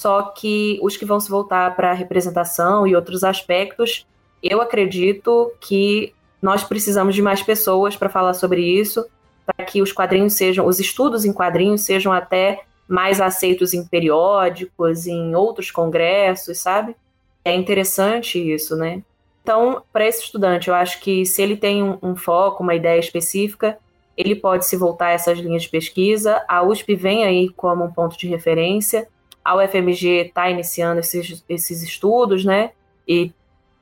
Só 0.00 0.22
que 0.22 0.78
os 0.80 0.96
que 0.96 1.04
vão 1.04 1.20
se 1.20 1.28
voltar 1.28 1.76
para 1.76 1.92
representação 1.92 2.86
e 2.86 2.96
outros 2.96 3.22
aspectos, 3.22 4.06
eu 4.42 4.62
acredito 4.62 5.52
que 5.60 6.14
nós 6.40 6.64
precisamos 6.64 7.14
de 7.14 7.20
mais 7.20 7.42
pessoas 7.42 7.98
para 7.98 8.08
falar 8.08 8.32
sobre 8.32 8.62
isso, 8.62 9.04
para 9.44 9.62
que 9.66 9.82
os 9.82 9.92
quadrinhos 9.92 10.32
sejam, 10.32 10.66
os 10.66 10.80
estudos 10.80 11.26
em 11.26 11.34
quadrinhos 11.34 11.82
sejam 11.82 12.14
até 12.14 12.62
mais 12.88 13.20
aceitos 13.20 13.74
em 13.74 13.86
periódicos, 13.86 15.06
em 15.06 15.34
outros 15.34 15.70
congressos, 15.70 16.56
sabe? 16.56 16.96
É 17.44 17.54
interessante 17.54 18.38
isso, 18.38 18.76
né? 18.76 19.02
Então, 19.42 19.82
para 19.92 20.08
esse 20.08 20.22
estudante, 20.22 20.68
eu 20.68 20.74
acho 20.74 20.98
que 21.00 21.26
se 21.26 21.42
ele 21.42 21.58
tem 21.58 21.82
um, 21.82 21.98
um, 22.02 22.16
foco, 22.16 22.62
uma 22.62 22.74
ideia 22.74 22.98
específica, 22.98 23.76
ele 24.16 24.34
pode 24.34 24.64
se 24.64 24.78
voltar 24.78 25.08
a 25.08 25.12
essas 25.12 25.38
linhas 25.38 25.64
de 25.64 25.68
pesquisa. 25.68 26.42
A 26.48 26.62
USP 26.62 26.94
vem 26.94 27.22
aí 27.22 27.50
como 27.50 27.84
um 27.84 27.92
ponto 27.92 28.16
de 28.16 28.26
referência. 28.26 29.06
A 29.50 29.56
UFMG 29.56 30.28
está 30.28 30.48
iniciando 30.48 31.00
esses, 31.00 31.44
esses 31.48 31.82
estudos, 31.82 32.44
né? 32.44 32.70
E 33.06 33.32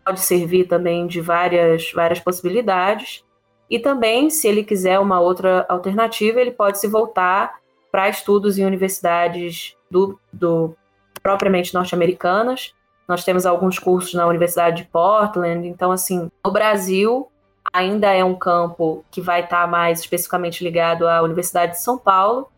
pode 0.02 0.20
servir 0.20 0.66
também 0.66 1.06
de 1.06 1.20
várias, 1.20 1.92
várias 1.92 2.18
possibilidades. 2.18 3.22
E 3.68 3.78
também, 3.78 4.30
se 4.30 4.48
ele 4.48 4.64
quiser 4.64 4.98
uma 4.98 5.20
outra 5.20 5.66
alternativa, 5.68 6.40
ele 6.40 6.52
pode 6.52 6.78
se 6.78 6.88
voltar 6.88 7.58
para 7.92 8.08
estudos 8.08 8.56
em 8.56 8.64
universidades 8.64 9.76
do, 9.90 10.18
do 10.32 10.74
propriamente 11.22 11.74
norte-americanas. 11.74 12.74
Nós 13.06 13.22
temos 13.22 13.44
alguns 13.44 13.78
cursos 13.78 14.14
na 14.14 14.26
Universidade 14.26 14.84
de 14.84 14.88
Portland. 14.88 15.68
Então, 15.68 15.92
assim, 15.92 16.30
o 16.42 16.50
Brasil 16.50 17.30
ainda 17.70 18.10
é 18.10 18.24
um 18.24 18.34
campo 18.34 19.04
que 19.10 19.20
vai 19.20 19.40
estar 19.44 19.64
tá 19.64 19.66
mais 19.66 20.00
especificamente 20.00 20.64
ligado 20.64 21.06
à 21.06 21.20
Universidade 21.20 21.72
de 21.72 21.82
São 21.82 21.98
Paulo, 21.98 22.48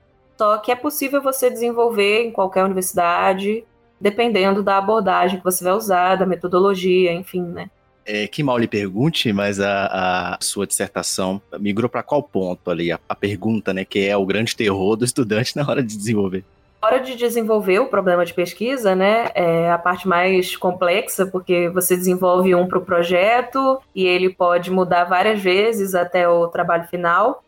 Só 0.41 0.57
que 0.57 0.73
é 0.73 0.75
possível 0.75 1.21
você 1.21 1.51
desenvolver 1.51 2.23
em 2.23 2.31
qualquer 2.31 2.65
universidade, 2.65 3.63
dependendo 4.01 4.63
da 4.63 4.79
abordagem 4.79 5.37
que 5.37 5.45
você 5.45 5.63
vai 5.63 5.75
usar, 5.75 6.17
da 6.17 6.25
metodologia, 6.25 7.13
enfim, 7.13 7.43
né? 7.43 7.69
É, 8.07 8.27
que 8.27 8.43
mal 8.43 8.57
lhe 8.57 8.67
pergunte, 8.67 9.31
mas 9.35 9.61
a, 9.61 9.85
a 10.33 10.39
sua 10.41 10.67
dissertação 10.67 11.43
migrou 11.59 11.91
para 11.91 12.03
qual 12.03 12.23
ponto 12.23 12.71
ali? 12.71 12.91
A, 12.91 12.99
a, 13.07 13.15
pergunta, 13.15 13.75
né, 13.75 13.85
que 13.85 14.09
é 14.09 14.17
o 14.17 14.25
grande 14.25 14.57
terror 14.57 14.97
do 14.97 15.05
estudante 15.05 15.55
na 15.61 15.69
hora 15.69 15.83
de 15.83 15.95
desenvolver. 15.95 16.43
Na 16.81 16.89
hora 16.89 17.01
de 17.01 17.17
desenvolver 17.17 17.79
o 17.81 17.89
problema 17.89 18.25
de 18.25 18.33
pesquisa, 18.33 18.97
né, 18.97 19.29
é 19.35 19.71
a 19.71 19.77
parte 19.77 20.09
mais 20.09 20.57
complexa, 20.57 21.27
porque 21.27 21.69
você 21.69 21.95
desenvolve 21.95 22.55
um 22.55 22.67
para 22.67 22.79
o 22.79 22.85
projeto 22.87 23.79
e 23.95 24.07
ele 24.07 24.31
pode 24.31 24.71
mudar 24.71 25.05
várias 25.05 25.39
vezes 25.39 25.95
até 25.95 26.27
o 26.27 26.49
trabalho 26.49 26.89
final. 26.89 27.45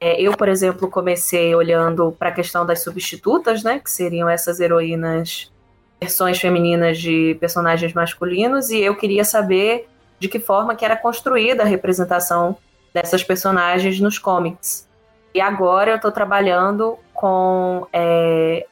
É, 0.00 0.20
eu, 0.20 0.32
por 0.34 0.48
exemplo, 0.48 0.88
comecei 0.88 1.54
olhando 1.54 2.10
para 2.18 2.30
a 2.30 2.32
questão 2.32 2.64
das 2.64 2.82
substitutas, 2.82 3.62
né, 3.62 3.78
que 3.78 3.90
seriam 3.90 4.28
essas 4.28 4.58
heroínas 4.58 5.52
versões 6.00 6.40
femininas 6.40 6.98
de 6.98 7.36
personagens 7.38 7.92
masculinos 7.92 8.70
e 8.70 8.78
eu 8.78 8.96
queria 8.96 9.22
saber 9.22 9.86
de 10.18 10.28
que 10.28 10.40
forma 10.40 10.74
que 10.74 10.84
era 10.84 10.96
construída 10.96 11.62
a 11.62 11.66
representação 11.66 12.56
dessas 12.94 13.22
personagens 13.22 14.00
nos 14.00 14.18
comics. 14.18 14.88
E 15.34 15.40
agora 15.40 15.90
eu 15.90 15.96
estou 15.96 16.10
trabalhando 16.10 16.98
com 17.12 17.86
é, 17.92 18.66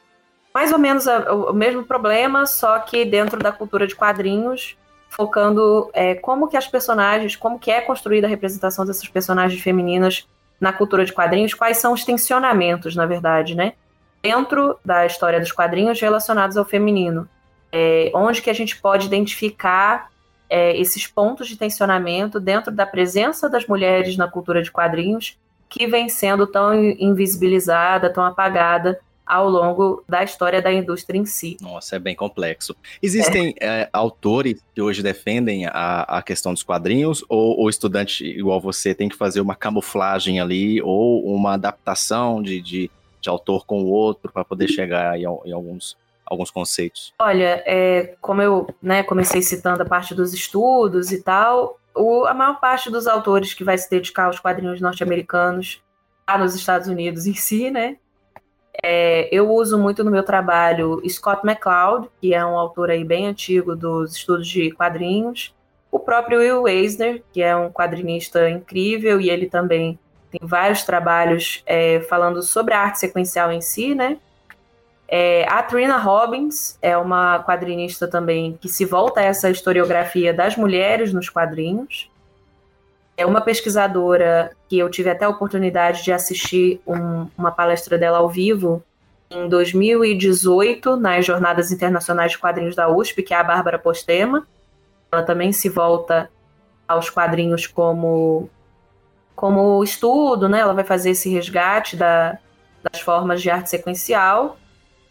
mais 0.52 0.72
ou 0.72 0.78
menos 0.78 1.06
a, 1.06 1.32
o 1.32 1.52
mesmo 1.52 1.84
problema, 1.84 2.46
só 2.46 2.78
que 2.78 3.04
dentro 3.04 3.38
da 3.38 3.52
cultura 3.52 3.86
de 3.86 3.94
quadrinhos, 3.94 4.76
focando 5.10 5.90
é, 5.92 6.14
como 6.14 6.48
que 6.48 6.56
as 6.56 6.66
personagens, 6.66 7.36
como 7.36 7.58
que 7.58 7.70
é 7.70 7.82
construída 7.82 8.26
a 8.26 8.30
representação 8.30 8.86
dessas 8.86 9.06
personagens 9.08 9.60
femininas 9.60 10.26
na 10.60 10.72
cultura 10.72 11.04
de 11.04 11.12
quadrinhos, 11.12 11.54
quais 11.54 11.78
são 11.78 11.92
os 11.92 12.04
tensionamentos, 12.04 12.96
na 12.96 13.06
verdade, 13.06 13.54
né? 13.54 13.74
dentro 14.22 14.78
da 14.84 15.06
história 15.06 15.40
dos 15.40 15.52
quadrinhos 15.52 16.00
relacionados 16.00 16.56
ao 16.56 16.64
feminino. 16.64 17.28
É, 17.70 18.10
onde 18.14 18.40
que 18.40 18.50
a 18.50 18.54
gente 18.54 18.76
pode 18.80 19.06
identificar 19.06 20.10
é, 20.48 20.76
esses 20.78 21.06
pontos 21.06 21.48
de 21.48 21.56
tensionamento 21.56 22.40
dentro 22.40 22.72
da 22.72 22.86
presença 22.86 23.48
das 23.48 23.66
mulheres 23.66 24.16
na 24.16 24.26
cultura 24.26 24.62
de 24.62 24.70
quadrinhos 24.70 25.38
que 25.68 25.86
vem 25.86 26.08
sendo 26.08 26.46
tão 26.46 26.74
invisibilizada, 26.74 28.10
tão 28.10 28.24
apagada 28.24 28.98
ao 29.28 29.48
longo 29.48 30.02
da 30.08 30.24
história 30.24 30.62
da 30.62 30.72
indústria 30.72 31.18
em 31.18 31.26
si. 31.26 31.56
Nossa, 31.60 31.96
é 31.96 31.98
bem 31.98 32.16
complexo. 32.16 32.74
Existem 33.02 33.54
é. 33.60 33.82
É, 33.82 33.88
autores 33.92 34.60
que 34.74 34.80
hoje 34.80 35.02
defendem 35.02 35.66
a, 35.66 36.02
a 36.02 36.22
questão 36.22 36.52
dos 36.52 36.62
quadrinhos, 36.62 37.24
ou 37.28 37.62
o 37.62 37.68
estudante 37.68 38.24
igual 38.24 38.60
você 38.60 38.94
tem 38.94 39.08
que 39.08 39.16
fazer 39.16 39.40
uma 39.40 39.54
camuflagem 39.54 40.40
ali, 40.40 40.80
ou 40.82 41.24
uma 41.34 41.54
adaptação 41.54 42.42
de, 42.42 42.60
de 42.60 42.90
de 43.20 43.28
autor 43.28 43.66
com 43.66 43.82
o 43.82 43.88
outro 43.88 44.32
para 44.32 44.44
poder 44.44 44.68
chegar 44.68 45.16
em, 45.18 45.22
em, 45.22 45.52
alguns, 45.52 45.96
alguns 46.24 46.50
conceitos? 46.50 47.12
Olha, 47.18 47.62
é, 47.66 48.16
como 48.20 48.42
eu 48.42 48.66
né, 48.82 49.02
comecei 49.02 49.42
citando 49.42 49.82
a 49.82 49.86
parte 49.86 50.14
dos 50.14 50.32
estudos 50.32 51.12
e 51.12 51.22
tal, 51.22 51.78
o, 51.94 52.24
a 52.26 52.34
maior 52.34 52.60
parte 52.60 52.90
dos 52.90 53.06
autores 53.06 53.54
que 53.54 53.64
vai 53.64 53.76
se 53.76 53.90
dedicar 53.90 54.26
aos 54.26 54.38
quadrinhos 54.38 54.80
norte-americanos 54.80 55.82
está 56.20 56.38
nos 56.38 56.54
Estados 56.54 56.88
Unidos 56.88 57.26
em 57.26 57.34
si, 57.34 57.70
né? 57.70 57.96
É, 58.82 59.28
eu 59.32 59.50
uso 59.50 59.78
muito 59.78 60.04
no 60.04 60.10
meu 60.10 60.22
trabalho 60.22 61.02
Scott 61.08 61.44
McCloud, 61.44 62.08
que 62.20 62.32
é 62.32 62.44
um 62.44 62.56
autor 62.56 62.90
aí 62.90 63.04
bem 63.04 63.26
antigo 63.26 63.74
dos 63.74 64.14
estudos 64.14 64.46
de 64.46 64.70
quadrinhos, 64.70 65.54
o 65.90 65.98
próprio 65.98 66.40
Will 66.40 66.68
Eisner, 66.68 67.22
que 67.32 67.42
é 67.42 67.56
um 67.56 67.70
quadrinista 67.70 68.48
incrível 68.48 69.20
e 69.20 69.30
ele 69.30 69.46
também 69.46 69.98
tem 70.30 70.40
vários 70.46 70.82
trabalhos 70.82 71.62
é, 71.66 72.00
falando 72.00 72.42
sobre 72.42 72.74
a 72.74 72.80
arte 72.80 72.98
sequencial 72.98 73.50
em 73.50 73.60
si, 73.60 73.94
né? 73.94 74.18
É, 75.10 75.48
a 75.48 75.62
Trina 75.62 75.96
Robbins 75.96 76.78
é 76.82 76.94
uma 76.96 77.42
quadrinista 77.42 78.06
também 78.06 78.58
que 78.60 78.68
se 78.68 78.84
volta 78.84 79.20
a 79.20 79.24
essa 79.24 79.48
historiografia 79.48 80.34
das 80.34 80.54
mulheres 80.54 81.14
nos 81.14 81.30
quadrinhos. 81.30 82.10
É 83.18 83.26
uma 83.26 83.40
pesquisadora 83.40 84.52
que 84.68 84.78
eu 84.78 84.88
tive 84.88 85.10
até 85.10 85.24
a 85.24 85.28
oportunidade 85.28 86.04
de 86.04 86.12
assistir 86.12 86.80
um, 86.86 87.26
uma 87.36 87.50
palestra 87.50 87.98
dela 87.98 88.18
ao 88.18 88.28
vivo 88.28 88.80
em 89.28 89.48
2018 89.48 90.96
nas 90.96 91.26
Jornadas 91.26 91.72
Internacionais 91.72 92.30
de 92.30 92.38
Quadrinhos 92.38 92.76
da 92.76 92.88
USP, 92.88 93.24
que 93.24 93.34
é 93.34 93.36
a 93.36 93.42
Bárbara 93.42 93.76
Postema. 93.76 94.46
Ela 95.10 95.24
também 95.24 95.52
se 95.52 95.68
volta 95.68 96.30
aos 96.86 97.10
quadrinhos 97.10 97.66
como 97.66 98.48
como 99.34 99.82
estudo, 99.82 100.48
né? 100.48 100.60
Ela 100.60 100.72
vai 100.72 100.84
fazer 100.84 101.10
esse 101.10 101.28
resgate 101.28 101.96
da, 101.96 102.38
das 102.84 103.00
formas 103.00 103.42
de 103.42 103.50
arte 103.50 103.68
sequencial. 103.68 104.56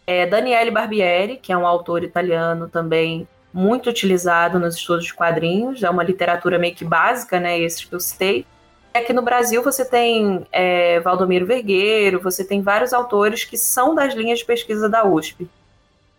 É 0.05 0.25
Daniele 0.25 0.71
Barbieri, 0.71 1.35
que 1.35 1.51
é 1.51 1.57
um 1.57 1.67
autor 1.67 2.05
italiano 2.05 2.69
também 2.69 3.27
muito 3.57 3.89
utilizado 3.89 4.59
nos 4.59 4.75
estudos 4.75 5.05
de 5.05 5.15
quadrinhos, 5.15 5.81
é 5.81 5.89
uma 5.89 6.03
literatura 6.03 6.59
meio 6.59 6.75
que 6.75 6.85
básica, 6.85 7.39
né? 7.39 7.59
Esses 7.59 7.83
que 7.83 7.95
eu 7.95 7.99
citei. 7.99 8.45
Aqui 8.93 9.11
no 9.11 9.23
Brasil 9.23 9.63
você 9.63 9.83
tem 9.83 10.45
é, 10.51 10.99
Valdomiro 10.99 11.47
Vergueiro, 11.47 12.21
você 12.21 12.45
tem 12.45 12.61
vários 12.61 12.93
autores 12.93 13.43
que 13.43 13.57
são 13.57 13.95
das 13.95 14.13
linhas 14.13 14.39
de 14.39 14.45
pesquisa 14.45 14.87
da 14.87 15.03
USP. 15.03 15.49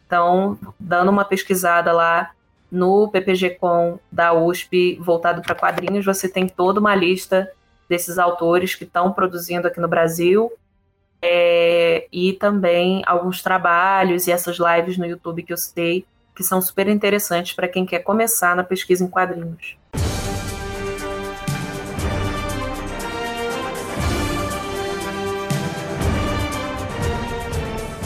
Então, 0.04 0.58
dando 0.80 1.12
uma 1.12 1.24
pesquisada 1.24 1.92
lá 1.92 2.32
no 2.72 3.06
PPG-Com 3.06 4.00
da 4.10 4.32
USP 4.32 4.98
voltado 5.00 5.40
para 5.40 5.54
quadrinhos, 5.54 6.04
você 6.04 6.28
tem 6.28 6.48
toda 6.48 6.80
uma 6.80 6.94
lista 6.96 7.48
desses 7.88 8.18
autores 8.18 8.74
que 8.74 8.82
estão 8.82 9.12
produzindo 9.12 9.68
aqui 9.68 9.78
no 9.78 9.86
Brasil. 9.86 10.52
É, 11.22 12.08
e 12.12 12.32
também 12.32 13.02
alguns 13.06 13.42
trabalhos 13.42 14.26
e 14.26 14.32
essas 14.32 14.56
lives 14.58 14.98
no 14.98 15.06
YouTube 15.06 15.42
que 15.44 15.52
eu 15.52 15.56
citei, 15.56 16.04
que 16.38 16.44
são 16.44 16.62
super 16.62 16.86
interessantes 16.86 17.52
para 17.52 17.66
quem 17.66 17.84
quer 17.84 17.98
começar 17.98 18.54
na 18.54 18.62
pesquisa 18.62 19.02
em 19.02 19.08
quadrinhos. 19.08 19.76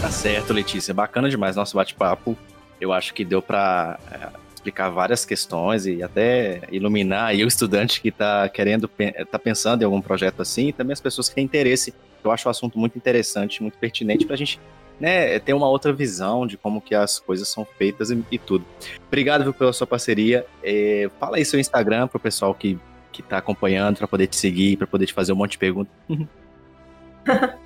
Tá 0.01 0.11
certo, 0.11 0.55
Letícia. 0.55 0.95
Bacana 0.95 1.29
demais 1.29 1.57
nosso 1.57 1.77
bate-papo. 1.77 2.35
Eu 2.81 2.91
acho 2.91 3.13
que 3.13 3.23
deu 3.23 3.43
para 3.43 3.99
é, 4.11 4.29
explicar 4.55 4.89
várias 4.89 5.27
questões 5.27 5.85
e 5.85 6.03
até 6.03 6.63
iluminar 6.73 7.27
aí 7.27 7.45
o 7.45 7.49
estudante 7.49 8.01
que 8.01 8.09
está 8.09 8.49
querendo, 8.49 8.91
está 8.99 9.39
pensando 9.39 9.83
em 9.83 9.85
algum 9.85 10.01
projeto 10.01 10.41
assim, 10.41 10.69
e 10.69 10.73
também 10.73 10.95
as 10.95 11.03
pessoas 11.03 11.29
que 11.29 11.35
têm 11.35 11.45
interesse. 11.45 11.93
Eu 12.25 12.31
acho 12.31 12.49
o 12.49 12.51
assunto 12.51 12.79
muito 12.79 12.97
interessante, 12.97 13.61
muito 13.61 13.77
pertinente 13.77 14.25
para 14.25 14.35
a 14.35 14.39
gente 14.39 14.59
né, 15.01 15.39
ter 15.39 15.53
uma 15.53 15.69
outra 15.69 15.93
visão 15.93 16.47
de 16.47 16.57
como 16.57 16.81
que 16.81 16.95
as 16.95 17.19
coisas 17.19 17.49
são 17.49 17.65
feitas 17.65 18.11
e, 18.11 18.25
e 18.31 18.39
tudo. 18.39 18.65
Obrigado 19.09 19.45
viu, 19.45 19.53
pela 19.53 19.73
sua 19.73 19.87
parceria. 19.87 20.47
É, 20.63 21.11
fala 21.19 21.37
aí 21.37 21.45
seu 21.45 21.59
Instagram 21.59 22.07
para 22.09 22.17
o 22.17 22.21
pessoal 22.21 22.55
que 22.55 22.79
que 23.13 23.21
está 23.21 23.37
acompanhando 23.37 23.99
para 23.99 24.09
poder 24.09 24.27
te 24.27 24.37
seguir, 24.37 24.77
para 24.79 24.87
poder 24.87 25.07
te 25.07 25.13
fazer 25.13 25.33
um 25.33 25.37
monte 25.37 25.53
de 25.53 25.59
perguntas. 25.59 25.93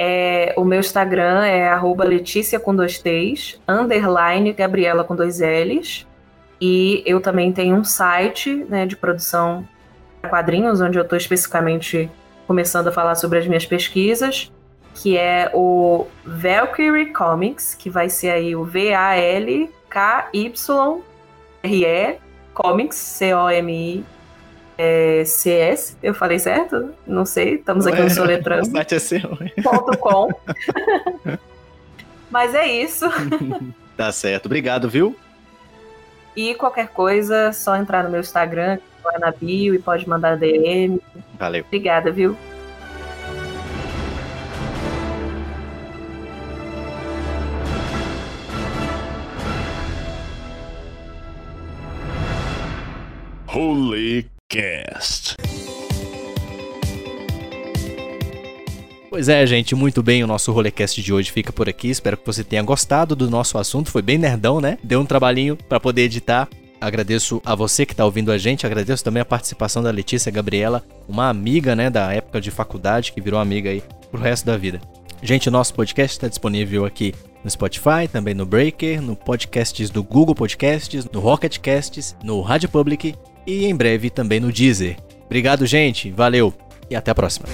É, 0.00 0.54
o 0.56 0.64
meu 0.64 0.78
Instagram 0.78 1.44
é 1.44 1.68
arroba 1.68 2.04
Letícia 2.04 2.60
com 2.60 2.72
dois 2.72 3.00
T's, 3.00 3.60
underline 3.66 4.52
Gabriela 4.52 5.02
com 5.02 5.16
dois 5.16 5.40
L's. 5.40 6.06
E 6.60 7.02
eu 7.04 7.20
também 7.20 7.52
tenho 7.52 7.74
um 7.74 7.82
site 7.82 8.64
né, 8.68 8.86
de 8.86 8.94
produção 8.94 9.66
de 10.22 10.30
quadrinhos, 10.30 10.80
onde 10.80 10.96
eu 10.96 11.02
estou 11.02 11.18
especificamente 11.18 12.08
começando 12.46 12.86
a 12.86 12.92
falar 12.92 13.16
sobre 13.16 13.40
as 13.40 13.48
minhas 13.48 13.66
pesquisas, 13.66 14.52
que 14.98 15.16
é 15.16 15.48
o 15.54 16.08
Valkyrie 16.24 17.12
Comics, 17.12 17.72
que 17.72 17.88
vai 17.88 18.10
ser 18.10 18.30
aí 18.30 18.56
o 18.56 18.64
V-A-L-K-Y-R-E 18.64 19.68
Comics, 22.52 22.96
C-O-M-I 22.96 24.04
é, 24.76 25.24
CS, 25.24 25.96
eu 26.02 26.12
falei 26.12 26.40
certo? 26.40 26.92
Não 27.06 27.24
sei, 27.24 27.54
estamos 27.54 27.86
aqui 27.86 28.02
no 28.02 28.10
soletrando. 28.10 28.66
o 28.68 28.72
site 28.72 28.96
é 28.96 28.98
seu. 28.98 29.38
Ponto 29.62 29.96
com. 29.98 30.28
Mas 32.28 32.52
é 32.56 32.66
isso. 32.66 33.06
tá 33.96 34.10
certo, 34.10 34.46
obrigado, 34.46 34.88
viu? 34.88 35.16
E 36.34 36.56
qualquer 36.56 36.88
coisa, 36.88 37.52
só 37.52 37.76
entrar 37.76 38.02
no 38.02 38.10
meu 38.10 38.20
Instagram, 38.20 38.78
que 38.78 38.82
é 39.14 39.18
na 39.18 39.30
bio, 39.30 39.76
e 39.76 39.78
pode 39.78 40.08
mandar 40.08 40.36
DM. 40.36 41.00
Valeu. 41.38 41.64
Obrigada, 41.64 42.10
viu? 42.10 42.36
Holy 53.60 54.24
Cast. 54.48 55.34
Pois 59.10 59.28
é, 59.28 59.44
gente, 59.44 59.74
muito 59.74 60.00
bem, 60.00 60.22
o 60.22 60.28
nosso 60.28 60.52
Rolecast 60.52 61.02
de 61.02 61.12
hoje 61.12 61.32
fica 61.32 61.52
por 61.52 61.68
aqui. 61.68 61.88
Espero 61.88 62.16
que 62.16 62.24
você 62.24 62.44
tenha 62.44 62.62
gostado 62.62 63.16
do 63.16 63.28
nosso 63.28 63.58
assunto. 63.58 63.90
Foi 63.90 64.00
bem 64.00 64.16
nerdão, 64.16 64.60
né? 64.60 64.78
Deu 64.84 65.00
um 65.00 65.04
trabalhinho 65.04 65.56
para 65.56 65.80
poder 65.80 66.02
editar. 66.02 66.48
Agradeço 66.80 67.42
a 67.44 67.56
você 67.56 67.84
que 67.84 67.92
está 67.92 68.04
ouvindo 68.04 68.30
a 68.30 68.38
gente, 68.38 68.64
agradeço 68.64 69.02
também 69.02 69.22
a 69.22 69.24
participação 69.24 69.82
da 69.82 69.90
Letícia 69.90 70.30
Gabriela, 70.30 70.84
uma 71.08 71.28
amiga, 71.28 71.74
né, 71.74 71.90
da 71.90 72.14
época 72.14 72.40
de 72.40 72.52
faculdade, 72.52 73.10
que 73.10 73.20
virou 73.20 73.40
amiga 73.40 73.70
aí 73.70 73.82
pro 74.08 74.20
resto 74.20 74.46
da 74.46 74.56
vida. 74.56 74.80
Gente, 75.20 75.48
o 75.48 75.50
nosso 75.50 75.74
podcast 75.74 76.16
está 76.16 76.28
disponível 76.28 76.84
aqui 76.84 77.12
no 77.42 77.50
Spotify, 77.50 78.06
também 78.10 78.34
no 78.34 78.46
Breaker, 78.46 79.02
no 79.02 79.16
podcasts 79.16 79.90
do 79.90 80.04
Google 80.04 80.36
Podcasts, 80.36 81.06
no 81.10 81.18
Rocket 81.18 81.58
Casts, 81.58 82.16
no 82.22 82.40
Rádio 82.40 82.68
Public 82.68 83.16
e 83.48 83.64
em 83.64 83.74
breve 83.74 84.10
também 84.10 84.38
no 84.38 84.52
Deezer. 84.52 84.96
Obrigado, 85.24 85.64
gente. 85.64 86.10
Valeu 86.10 86.52
e 86.90 86.94
até 86.94 87.10
a 87.10 87.14
próxima. 87.14 87.48